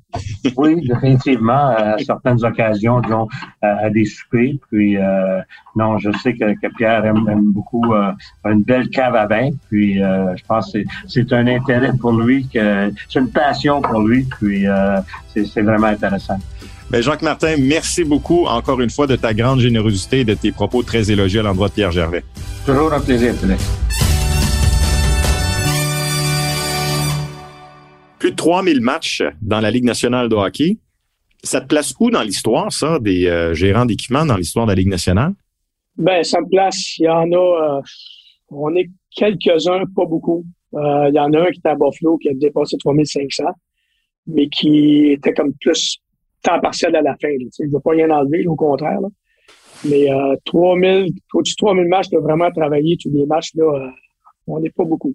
oui, 0.57 0.87
définitivement, 0.87 1.75
à 1.75 1.97
certaines 1.97 2.43
occasions, 2.43 3.01
disons, 3.01 3.27
à 3.61 3.89
des 3.89 4.05
soupers. 4.05 4.55
Puis, 4.69 4.97
euh, 4.97 5.41
non, 5.75 5.97
je 5.97 6.09
sais 6.23 6.33
que, 6.33 6.53
que 6.59 6.73
Pierre 6.75 7.05
aime, 7.05 7.51
beaucoup 7.51 7.93
euh, 7.93 8.11
une 8.45 8.63
belle 8.63 8.89
cave 8.89 9.15
à 9.15 9.27
vin. 9.27 9.49
Puis, 9.69 10.01
euh, 10.01 10.35
je 10.37 10.43
pense 10.45 10.71
que 10.71 10.79
c'est 11.07 11.33
un 11.33 11.47
intérêt 11.47 11.91
pour 11.99 12.13
lui, 12.13 12.47
que 12.47 12.93
c'est 13.09 13.19
une 13.19 13.29
passion 13.29 13.81
pour 13.81 14.01
lui. 14.01 14.23
Puis, 14.39 14.65
c'est 15.33 15.61
vraiment 15.61 15.87
intéressant. 15.87 16.37
Ben 16.91 17.01
Jacques 17.01 17.21
Martin, 17.21 17.55
merci 17.57 18.03
beaucoup 18.03 18.47
encore 18.47 18.81
une 18.81 18.89
fois 18.89 19.07
de 19.07 19.15
ta 19.15 19.33
grande 19.33 19.61
générosité 19.61 20.19
et 20.19 20.25
de 20.25 20.33
tes 20.33 20.51
propos 20.51 20.83
très 20.83 21.09
élogieux 21.09 21.39
à 21.39 21.43
l'endroit 21.43 21.69
de 21.69 21.73
Pierre 21.73 21.93
Gervais. 21.93 22.21
Toujours 22.65 22.91
un 22.91 22.99
plaisir, 22.99 23.33
Félix. 23.33 23.63
Plus 28.19 28.31
de 28.31 28.35
3000 28.35 28.81
matchs 28.81 29.23
dans 29.41 29.61
la 29.61 29.71
Ligue 29.71 29.85
nationale 29.85 30.27
de 30.27 30.35
hockey. 30.35 30.79
Ça 31.41 31.61
te 31.61 31.67
place 31.67 31.93
où 31.97 32.11
dans 32.11 32.23
l'histoire, 32.23 32.73
ça, 32.73 32.99
des 32.99 33.25
euh, 33.25 33.53
gérants 33.53 33.85
d'équipement 33.85 34.25
dans 34.25 34.35
l'histoire 34.35 34.65
de 34.65 34.71
la 34.71 34.75
Ligue 34.75 34.89
nationale? 34.89 35.31
Ben, 35.95 36.21
ça 36.25 36.41
me 36.41 36.49
place. 36.49 36.97
Il 36.97 37.05
y 37.05 37.09
en 37.09 37.31
a, 37.31 37.77
euh, 37.77 37.81
on 38.49 38.75
est 38.75 38.89
quelques-uns, 39.15 39.85
pas 39.95 40.05
beaucoup. 40.05 40.43
Euh, 40.73 41.07
il 41.07 41.15
y 41.15 41.19
en 41.19 41.31
a 41.31 41.39
un 41.39 41.51
qui 41.51 41.59
était 41.59 41.69
à 41.69 41.75
Buffalo 41.75 42.17
qui 42.17 42.27
a 42.27 42.33
dépassé 42.33 42.75
3500, 42.75 43.45
mais 44.27 44.49
qui 44.49 45.11
était 45.11 45.33
comme 45.33 45.53
plus 45.53 46.01
temps 46.41 46.59
partiel 46.59 46.95
à 46.95 47.01
la 47.01 47.15
fin. 47.21 47.29
il 47.29 47.67
ne 47.67 47.71
veut 47.71 47.79
pas 47.79 47.91
rien 47.91 48.09
enlever, 48.09 48.45
au 48.47 48.55
contraire. 48.55 48.99
Mais 49.85 50.11
euh, 50.11 50.35
3000, 50.45 51.13
au-dessus 51.33 51.55
de 51.55 51.65
3000 51.65 51.87
matchs, 51.87 52.09
de 52.09 52.17
vraiment 52.17 52.51
travailler 52.51 52.97
tous 53.01 53.11
les 53.11 53.25
matchs, 53.25 53.51
là, 53.55 53.63
euh, 53.63 53.87
on 54.47 54.59
n'est 54.59 54.69
pas 54.69 54.85
beaucoup. 54.85 55.13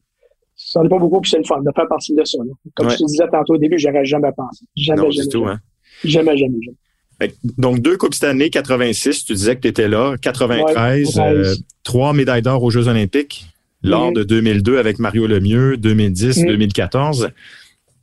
Ça 0.57 0.83
n'est 0.83 0.89
pas 0.89 0.99
beaucoup, 0.99 1.21
puis 1.21 1.31
c'est 1.31 1.39
le 1.39 1.45
fun 1.45 1.61
de 1.61 1.71
faire 1.75 1.87
partie 1.87 2.15
de 2.15 2.25
ça. 2.25 2.39
Comme 2.75 2.91
je 2.91 2.97
te 2.97 3.05
disais 3.05 3.29
tantôt 3.31 3.55
au 3.55 3.59
début, 3.59 3.79
j'aurais 3.79 4.05
jamais 4.05 4.31
pensé. 4.35 4.65
Jamais, 4.75 5.03
non, 5.03 5.11
jamais. 5.11 5.29
Tout, 5.29 5.41
jamais. 5.41 5.53
Hein. 5.53 5.61
jamais, 6.05 6.37
jamais, 6.37 6.59
jamais. 6.62 7.33
Donc, 7.59 7.81
deux 7.81 7.97
Coupes 7.97 8.15
Stanley, 8.15 8.51
86, 8.51 9.25
tu 9.25 9.35
disais 9.35 9.57
que 9.57 9.61
tu 9.62 9.69
étais 9.69 9.89
là. 9.89 10.17
93, 10.21 11.19
euh, 11.19 11.55
trois 11.83 12.12
médailles 12.12 12.43
d'or 12.43 12.62
aux 12.62 12.71
Jeux 12.71 12.89
olympiques 12.89 13.47
lors 13.83 14.11
mm-hmm. 14.11 14.17
de 14.17 14.23
2002 14.25 14.79
avec 14.79 14.99
Mario 14.99 15.27
Lemieux, 15.27 15.77
2010, 15.77 16.45
2014. 16.45 17.27
Mm-hmm. 17.27 17.31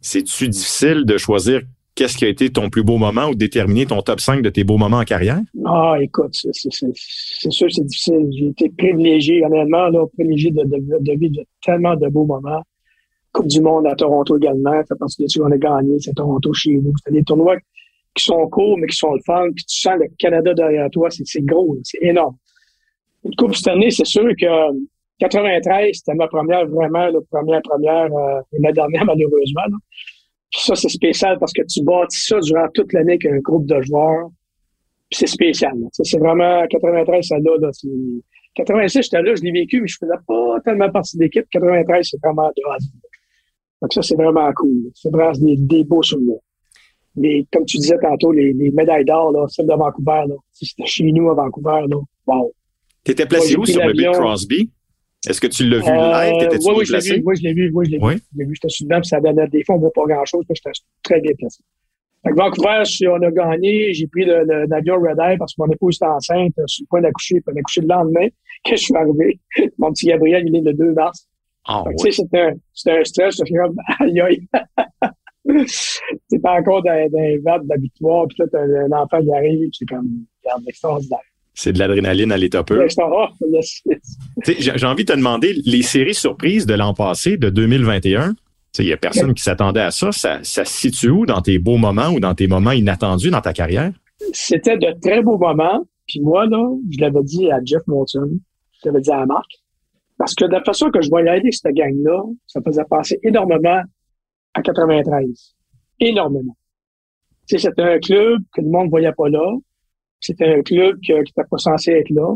C'est-tu 0.02 0.50
difficile 0.50 1.06
de 1.06 1.18
choisir 1.18 1.62
qu'est-ce 1.96 2.18
qui 2.18 2.26
a 2.26 2.28
été 2.28 2.50
ton 2.50 2.70
plus 2.70 2.84
beau 2.84 2.98
moment 2.98 3.28
ou 3.28 3.36
déterminer 3.36 3.86
ton 3.86 4.02
top 4.02 4.20
5 4.20 4.42
de 4.42 4.50
tes 4.50 4.64
beaux 4.64 4.78
moments 4.78 4.98
en 4.98 5.04
carrière? 5.04 5.40
Ah, 5.66 5.96
écoute, 6.02 6.34
c'est 6.34 6.54
sûr 6.54 7.68
c'est 7.72 7.84
difficile. 7.84 8.28
J'ai 8.32 8.48
été 8.48 8.70
privilégié, 8.70 9.46
honnêtement, 9.46 9.90
là, 9.90 10.06
privilégié 10.14 10.52
de, 10.52 10.64
de, 10.64 11.00
de, 11.00 11.20
vivre 11.20 11.44
tellement 11.64 11.96
de 11.96 12.08
beaux 12.10 12.26
moments. 12.26 12.64
Coupe 13.32 13.48
du 13.48 13.62
monde 13.62 13.88
à 13.88 13.96
Toronto 13.96 14.38
également, 14.38 14.82
parce 15.00 15.16
que 15.16 15.24
on 15.42 15.52
a 15.52 15.58
gagné, 15.58 15.98
c'est 16.00 16.14
Toronto 16.14 16.54
chez 16.54 16.74
nous. 16.74 16.94
C'est 17.04 17.12
des 17.12 17.24
tournois 17.24 17.58
qui 18.14 18.24
sont 18.24 18.48
courts, 18.48 18.78
mais 18.78 18.88
qui 18.88 18.96
sont 18.96 19.14
le 19.14 19.22
fun, 19.26 19.46
puis 19.56 19.66
tu 19.66 19.80
sens 19.80 19.96
le 20.00 20.06
Canada 20.20 20.54
derrière 20.54 20.90
toi, 20.92 21.10
c'est 21.10 21.42
gros, 21.42 21.78
c'est 21.84 22.02
énorme. 22.02 22.36
Une 23.24 23.36
Coupe 23.36 23.56
cette 23.56 23.70
année, 23.70 23.90
c'est 23.90 24.06
sûr 24.06 24.30
que 24.40 24.46
93, 25.20 25.92
c'était 25.94 26.14
ma 26.14 26.28
première, 26.28 26.68
vraiment, 26.68 27.08
la 27.08 27.20
première, 27.32 27.62
première, 27.64 28.14
euh, 28.14 28.42
et 28.54 28.60
ma 28.60 28.72
dernière, 28.72 29.06
malheureusement. 29.06 29.62
Puis 30.54 30.62
ça, 30.62 30.76
c'est 30.76 30.90
spécial 30.90 31.40
parce 31.40 31.52
que 31.52 31.64
tu 31.64 31.84
bâtis 31.84 32.28
ça 32.28 32.40
durant 32.40 32.68
toute 32.76 32.94
l'année 32.94 33.14
avec 33.14 33.26
un 33.26 33.40
groupe 33.40 33.66
de 33.66 33.82
joueurs. 33.82 34.28
Puis 35.10 35.20
c'est 35.20 35.28
spécial. 35.28 35.74
C'est 35.92 36.20
vraiment 36.20 36.66
93, 36.68 37.26
ça 37.26 37.38
là, 37.40 37.52
là 37.60 37.72
86, 38.56 39.02
j'étais 39.02 39.22
là, 39.24 39.34
je 39.34 39.42
l'ai 39.42 39.52
vécu, 39.52 39.82
mais 39.82 39.88
je 39.88 39.98
faisais 40.00 40.14
pas 40.28 40.60
tellement 40.64 40.92
partie 40.92 41.18
de 41.18 41.24
l'équipe. 41.24 41.46
93, 41.50 42.08
c'est 42.08 42.18
vraiment 42.24 42.50
de 42.50 42.62
Donc 43.82 43.94
ça, 43.94 44.04
c'est 44.04 44.16
vraiment 44.16 44.52
cool. 44.54 44.92
C'est 44.94 45.10
vraiment 45.10 45.32
des, 45.32 45.58
des 45.58 45.84
beaux 45.84 46.04
souvenirs. 46.04 46.40
Les, 47.16 47.48
comme 47.52 47.66
tu 47.66 47.78
disais 47.78 47.98
tantôt, 48.00 48.32
les, 48.32 48.54
les 48.54 48.70
médailles 48.70 49.06
d'or, 49.06 49.32
là, 49.32 49.48
celles 49.48 49.68
de 49.68 49.74
Vancouver, 49.74 50.24
là, 50.28 50.36
c'était 50.52 50.86
chez 50.86 51.12
nous 51.12 51.32
à 51.32 51.34
Vancouver, 51.34 51.86
là. 51.88 51.98
Wow. 52.28 52.54
T'étais 53.04 53.26
placé 53.26 53.56
où 53.56 53.66
sur 53.66 53.84
le 53.84 53.94
Big 53.94 54.12
Crosby? 54.12 54.70
Est-ce 55.28 55.40
que 55.40 55.48
tu 55.48 55.68
l'as 55.70 55.78
vu 55.78 55.84
live? 55.84 56.50
Euh, 56.52 56.58
oui, 56.66 56.74
oui, 56.78 56.86
je 56.86 56.94
l'ai 56.94 57.16
vu. 57.16 57.24
Oui, 57.26 57.36
je 57.38 57.44
l'ai 57.44 57.54
vu. 57.54 57.72
Oui, 57.74 57.86
je 57.86 57.92
l'ai 57.92 57.98
vu. 57.98 58.22
Je 58.34 58.38
l'ai 58.38 58.46
vu. 58.46 58.56
J'étais 58.56 58.70
sur 58.70 58.86
dedans, 58.86 59.00
puis 59.00 59.08
ça 59.08 59.22
donnait 59.22 59.48
des 59.48 59.64
fois, 59.64 59.76
on 59.76 59.80
voit 59.80 59.94
pas 59.94 60.06
grand-chose, 60.06 60.44
puis 60.48 60.56
j'étais 60.56 60.78
très 61.02 61.22
bien 61.22 61.32
placé. 61.38 61.64
Fait 62.24 62.32
que 62.32 62.36
Vancouver, 62.36 62.84
on 63.10 63.22
a 63.22 63.32
gagné. 63.32 63.94
J'ai 63.94 64.08
pris 64.08 64.26
l'avion 64.26 64.96
Red 64.96 65.20
Eye 65.20 65.38
parce 65.38 65.54
que 65.54 65.62
mon 65.62 65.70
épouse 65.72 65.96
était 65.96 66.06
enceinte 66.06 66.54
sur 66.68 66.84
le 66.84 66.88
point 66.90 67.02
d'accoucher. 67.02 67.36
Puis 67.36 67.44
elle 67.48 67.58
a 67.58 67.60
accouché 67.60 67.82
le 67.82 67.88
lendemain 67.88 68.28
que 68.66 68.76
je 68.76 68.82
suis 68.82 68.96
arrivé. 68.96 69.40
Mon 69.78 69.92
petit 69.92 70.08
Gabriel, 70.08 70.44
il 70.48 70.56
est 70.56 70.62
le 70.62 70.74
2 70.74 70.94
mars. 70.94 71.28
Ah, 71.66 71.84
fait 71.86 71.96
que, 71.96 72.04
oui. 72.04 72.14
c'était 72.14 72.40
un, 72.40 73.00
un 73.00 73.04
stress. 73.04 73.38
Je 73.40 73.46
suis 73.46 73.56
comme, 73.56 73.76
aïe, 74.00 74.22
aïe. 74.22 74.48
c'est 76.30 76.42
pas 76.42 76.54
encore 76.60 76.82
dans, 76.84 77.10
dans 77.10 77.20
les 77.20 77.40
de 77.40 77.70
la 77.70 77.78
victoire. 77.78 78.28
Puis 78.28 78.38
là, 78.40 78.46
t'as 78.52 78.62
un 78.62 78.92
enfant 78.92 79.22
qui 79.22 79.34
arrive. 79.34 79.70
C'est 79.74 79.86
comme, 79.86 80.26
regarde, 80.44 80.64
extraordinaire. 80.68 81.20
C'est 81.54 81.74
de 81.74 81.80
l'adrénaline 81.80 82.32
à 82.32 82.38
l'état 82.38 82.64
pur. 82.64 82.82
J'ai 84.48 84.86
envie 84.86 85.06
de 85.06 85.12
te 85.12 85.18
demander, 85.18 85.54
les 85.66 85.84
séries 85.84 86.16
surprises 86.16 86.66
de 86.66 86.74
l'an 86.74 86.94
passé, 86.94 87.38
de 87.38 87.50
2021, 87.50 88.36
il 88.80 88.86
n'y 88.86 88.94
a 88.94 88.98
personne 88.98 89.34
qui 89.34 89.44
s'attendait 89.44 89.82
à 89.82 89.92
ça. 89.92 90.12
ça. 90.12 90.40
Ça 90.44 90.66
se 90.66 90.74
situe 90.74 91.10
où 91.10 91.26
dans 91.26 91.42
tes 91.42 91.60
beaux 91.60 91.78
moments 91.78 92.10
ou 92.10 92.20
dans 92.20 92.34
tes 92.34 92.48
moments 92.48 92.72
inattendus 92.72 93.30
dans 93.30 93.42
ta 93.42 93.54
carrière? 93.54 93.92
C'était 94.32 94.78
de 94.78 95.00
très 95.00 95.22
beaux 95.22 95.38
moments. 95.38 95.86
Puis 96.08 96.22
moi, 96.22 96.46
là, 96.48 96.70
je 96.92 97.00
l'avais 97.00 97.24
dit 97.24 97.52
à 97.52 97.60
Jeff 97.64 97.82
Monson, 97.88 98.30
je 98.82 98.90
l'avais 98.90 99.02
dit 99.02 99.12
à 99.12 99.26
Marc, 99.26 99.50
parce 100.18 100.36
que 100.36 100.46
de 100.46 100.52
la 100.52 100.64
façon 100.64 100.90
que 100.90 101.02
je 101.02 101.10
voyais 101.10 101.30
aller 101.30 101.52
cette 101.52 101.74
gang-là, 101.74 102.24
ça 102.46 102.62
faisait 102.62 102.84
passer 102.90 103.20
énormément 103.24 103.82
à 104.54 104.62
93. 104.62 105.56
Énormément. 106.00 106.58
C'était 107.46 107.82
un 107.82 108.00
club 108.00 108.42
que 108.54 108.62
le 108.62 108.68
monde 108.70 108.86
ne 108.86 108.90
voyait 108.90 109.14
pas 109.14 109.30
là. 109.30 109.56
C'était 110.24 110.48
un 110.48 110.62
club 110.62 111.00
qui 111.02 111.14
n'était 111.14 111.44
pas 111.50 111.58
censé 111.58 111.92
être 111.92 112.10
là. 112.10 112.34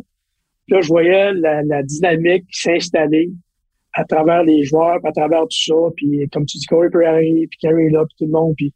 là, 0.67 0.81
je 0.81 0.87
voyais 0.89 1.33
la, 1.33 1.63
la 1.63 1.81
dynamique 1.83 2.43
s'installer 2.51 3.31
à 3.93 4.03
travers 4.03 4.43
les 4.43 4.63
joueurs, 4.63 4.99
à 5.05 5.11
travers 5.13 5.43
tout 5.43 5.73
ça. 5.73 5.73
Puis 5.95 6.27
comme 6.33 6.45
tu 6.45 6.57
dis, 6.57 6.65
Corey 6.65 6.89
Perry, 6.89 7.47
puis 7.47 7.57
Carey 7.59 7.89
là, 7.89 8.03
puis 8.05 8.15
tout 8.19 8.25
le 8.25 8.31
monde. 8.31 8.53
Puis 8.57 8.73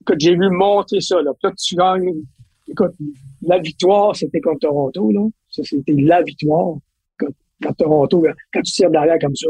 écoute, 0.00 0.16
j'ai 0.18 0.34
vu 0.34 0.48
monter 0.48 1.02
ça. 1.02 1.20
Là. 1.20 1.32
Puis 1.34 1.50
là, 1.50 1.54
tu 1.56 1.74
gagnes. 1.76 2.22
Écoute, 2.66 2.94
la 3.42 3.58
victoire, 3.58 4.16
c'était 4.16 4.40
contre 4.40 4.60
Toronto. 4.60 5.12
Là. 5.12 5.28
Ça, 5.50 5.62
c'était 5.64 5.92
la 5.92 6.22
victoire 6.22 6.76
contre 7.18 7.76
Toronto. 7.76 8.24
Quand 8.54 8.62
tu 8.62 8.72
tires 8.72 8.90
derrière 8.90 9.18
comme 9.18 9.36
ça, 9.36 9.48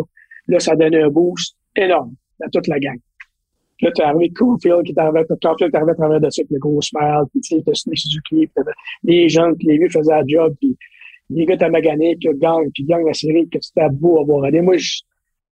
là, 0.48 0.58
ça 0.58 0.74
donnait 0.74 1.02
un 1.02 1.10
boost 1.10 1.56
énorme 1.76 2.14
à 2.42 2.48
toute 2.50 2.66
la 2.66 2.80
gang. 2.80 2.98
Là, 3.80 3.90
tu 3.92 4.02
es 4.02 4.04
arrivé 4.04 4.30
Cofield 4.30 4.84
qui 4.84 4.92
est 4.92 4.98
arrivé, 4.98 5.24
Cofield 5.42 5.74
est 5.74 5.76
arrivé 5.76 5.92
à 5.92 5.94
travers 5.94 6.20
de 6.20 6.30
ça 6.30 6.42
avec 6.42 6.50
le 6.50 6.58
gros 6.58 6.80
smile, 6.80 7.24
puis 7.32 7.40
tu 7.40 7.56
sais, 7.56 7.62
t'as 7.64 7.74
Suzuki, 7.74 8.46
puis 8.46 8.64
les 9.02 9.28
gens, 9.28 9.52
puis 9.54 9.66
les 9.66 9.78
vieux 9.78 9.88
faisaient 9.88 10.12
la 10.12 10.22
job, 10.26 10.54
puis 10.60 10.76
les 11.30 11.44
gars 11.44 11.56
t'as 11.56 11.68
magané, 11.68 12.16
puis 12.16 12.28
gagne, 12.38 12.70
puis 12.72 12.84
gagne 12.84 13.04
la 13.04 13.14
série, 13.14 13.48
que 13.48 13.58
c'était 13.60 13.88
beau 13.90 14.20
à 14.20 14.24
voir 14.24 14.44
aller. 14.44 14.60
Moi, 14.60 14.76
je, 14.76 15.00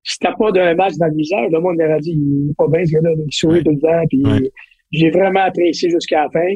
c'était 0.04 0.32
pas 0.38 0.52
d'un 0.52 0.74
match 0.74 0.94
dans 0.98 1.06
le 1.06 1.14
misère, 1.14 1.48
le 1.50 1.61
monde 1.61 1.76
m'aurait 1.78 2.00
dit, 2.00 2.12
il 2.12 2.50
est 2.50 2.56
pas 2.56 2.68
bien 2.68 2.85
ce 2.85 2.92
gars-là, 2.92 3.11
il 3.16 3.32
sourit 3.32 3.64
tout 3.64 3.72
le 3.72 3.80
temps, 3.80 4.04
puis 4.08 4.50
j'ai 4.92 5.11
vraiment 5.11 5.40
apprécié 5.40 5.90
jusqu'à 5.90 6.24
la 6.24 6.30
fin. 6.30 6.54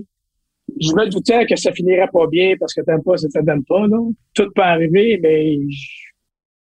Je 0.80 0.92
me 0.94 1.08
doutais 1.08 1.46
que 1.46 1.56
ça 1.56 1.72
finirait 1.72 2.08
pas 2.12 2.26
bien 2.26 2.54
parce 2.58 2.74
que 2.74 2.80
t'aimes 2.82 3.02
pas, 3.02 3.16
ça 3.16 3.28
t'aime 3.32 3.64
pas, 3.64 3.86
là. 3.86 3.98
Tout 4.34 4.50
peut 4.54 4.62
arriver, 4.62 5.18
mais 5.22 5.58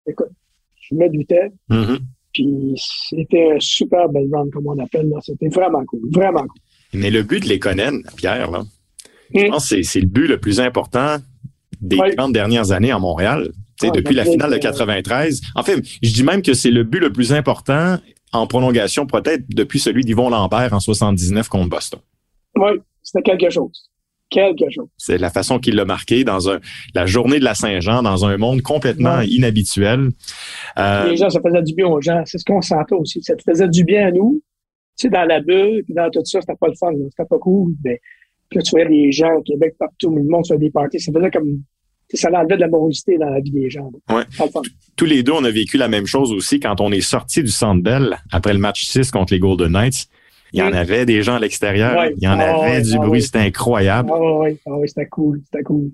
écoute, 0.07 0.31
je 0.81 0.95
me 0.95 1.07
doutais. 1.07 1.51
Mm-hmm. 1.69 1.99
Puis 2.33 2.73
c'était 3.09 3.51
un 3.55 3.59
super 3.59 4.09
bel 4.09 4.27
run, 4.31 4.49
comme 4.51 4.67
on 4.67 4.79
appelle. 4.79 5.09
Là. 5.09 5.17
C'était 5.21 5.49
vraiment 5.49 5.83
cool, 5.85 6.01
vraiment 6.11 6.41
cool. 6.41 6.61
Mais 6.93 7.09
le 7.09 7.23
but 7.23 7.43
de 7.43 7.49
l'Econen, 7.49 8.03
Pierre, 8.15 8.51
là, 8.51 8.63
je 9.33 9.47
pense 9.47 9.69
que 9.69 9.81
c'est 9.81 10.01
le 10.01 10.07
but 10.07 10.27
le 10.27 10.39
plus 10.39 10.59
important 10.59 11.17
des 11.79 11.97
30 12.17 12.33
dernières 12.33 12.71
années 12.71 12.93
en 12.93 12.99
Montréal. 12.99 13.51
depuis 13.81 14.13
la 14.13 14.25
finale 14.25 14.51
de 14.51 14.57
93. 14.57 15.41
En 15.55 15.63
fait, 15.63 15.81
je 16.03 16.13
dis 16.13 16.23
même 16.23 16.41
que 16.41 16.53
c'est 16.53 16.69
le 16.69 16.83
but 16.83 16.99
le 16.99 17.11
plus 17.11 17.33
important 17.33 17.97
en 18.31 18.47
prolongation, 18.47 19.07
peut-être 19.07 19.43
depuis 19.49 19.79
celui 19.79 20.03
d'Yvon 20.03 20.29
Lambert 20.29 20.73
en 20.73 20.79
79 20.79 21.49
contre 21.49 21.69
Boston. 21.69 21.99
Oui, 22.55 22.71
c'était 23.01 23.23
quelque 23.23 23.49
chose 23.49 23.90
quelque 24.31 24.69
chose. 24.73 24.87
C'est 24.97 25.19
la 25.19 25.29
façon 25.29 25.59
qu'il 25.59 25.75
l'a 25.75 25.85
marqué 25.85 26.23
dans 26.23 26.49
un, 26.49 26.59
la 26.95 27.05
journée 27.05 27.37
de 27.37 27.43
la 27.43 27.53
Saint-Jean, 27.53 28.01
dans 28.01 28.25
un 28.25 28.37
monde 28.37 28.63
complètement 28.63 29.21
inhabituel. 29.21 30.09
Euh, 30.79 31.09
Les 31.09 31.17
gens, 31.17 31.29
ça 31.29 31.39
faisait 31.45 31.61
du 31.61 31.75
bien 31.75 31.87
aux 31.87 32.01
gens. 32.01 32.23
C'est 32.25 32.39
ce 32.39 32.45
qu'on 32.45 32.61
sentait 32.61 32.95
aussi. 32.95 33.21
Ça 33.21 33.35
te 33.35 33.43
faisait 33.43 33.67
du 33.69 33.83
bien 33.83 34.07
à 34.07 34.11
nous. 34.11 34.41
Tu 34.97 35.07
sais, 35.07 35.09
dans 35.09 35.25
la 35.25 35.39
bulle, 35.41 35.83
puis 35.85 35.93
dans 35.93 36.09
tout 36.09 36.25
ça, 36.25 36.39
c'était 36.41 36.57
pas 36.59 36.67
le 36.67 36.75
fun. 36.79 36.91
C'était 37.11 37.27
pas 37.29 37.37
cool. 37.37 37.73
Mais 37.83 37.99
puis 38.49 38.57
là, 38.57 38.63
tu 38.63 38.71
voyais 38.71 38.89
les 38.89 39.11
gens 39.11 39.33
au 39.37 39.41
Québec 39.41 39.75
partout, 39.77 40.15
le 40.15 40.23
monde 40.23 40.45
sur 40.45 40.57
des 40.57 40.71
parties. 40.71 40.99
Ça 40.99 41.11
faisait 41.13 41.31
comme 41.31 41.61
ça 42.13 42.29
enlevait 42.33 42.55
de 42.55 42.61
la 42.61 42.67
morosité 42.67 43.17
dans 43.17 43.29
la 43.29 43.39
vie 43.39 43.51
des 43.51 43.69
gens. 43.69 43.89
Ouais. 44.09 44.23
Tous 44.97 45.05
les 45.05 45.23
deux, 45.23 45.31
on 45.31 45.43
a 45.43 45.51
vécu 45.51 45.77
la 45.77 45.87
même 45.87 46.05
chose 46.05 46.33
aussi 46.33 46.59
quand 46.59 46.81
on 46.81 46.91
est 46.91 47.01
sorti 47.01 47.41
du 47.41 47.51
Centre 47.51 47.81
Bell 47.81 48.17
après 48.31 48.53
le 48.53 48.59
match 48.59 48.85
6 48.85 49.11
contre 49.11 49.33
les 49.33 49.39
Golden 49.39 49.71
Knights. 49.71 50.07
Il 50.53 50.59
y 50.59 50.63
en 50.63 50.73
avait 50.73 51.05
des 51.05 51.23
gens 51.23 51.35
à 51.35 51.39
l'extérieur. 51.39 51.95
Il 52.17 52.23
y 52.23 52.27
en 52.27 52.37
ah 52.39 52.63
avait 52.63 52.81
du 52.81 52.95
ah 52.95 53.05
bruit. 53.05 53.21
C'était 53.21 53.39
incroyable. 53.39 54.11
Ah 54.13 54.19
oui, 54.19 54.57
ah 54.67 54.71
c'était 54.85 55.05
cool. 55.05 55.41
C'était 55.45 55.63
cool. 55.63 55.91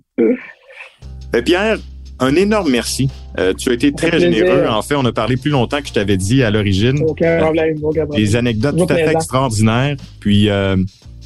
Ben, 1.31 1.43
Pierre, 1.45 1.77
un 2.19 2.35
énorme 2.35 2.71
merci. 2.71 3.09
Euh, 3.37 3.53
tu 3.53 3.69
as 3.69 3.73
été 3.73 3.91
très 3.91 4.19
généreux. 4.19 4.65
En 4.67 4.81
fait, 4.81 4.95
on 4.95 5.05
a 5.05 5.11
parlé 5.11 5.37
plus 5.37 5.51
longtemps 5.51 5.81
que 5.81 5.87
je 5.87 5.93
t'avais 5.93 6.17
dit 6.17 6.41
à 6.43 6.49
l'origine. 6.49 7.03
Aucun 7.05 7.37
problème. 7.37 7.77
Aucun 7.83 8.05
Des 8.07 8.35
anecdotes 8.35 8.77
tout 8.77 8.91
à 8.91 8.95
fait 8.95 9.11
extraordinaires. 9.11 9.95
Puis, 10.19 10.49
euh, 10.49 10.77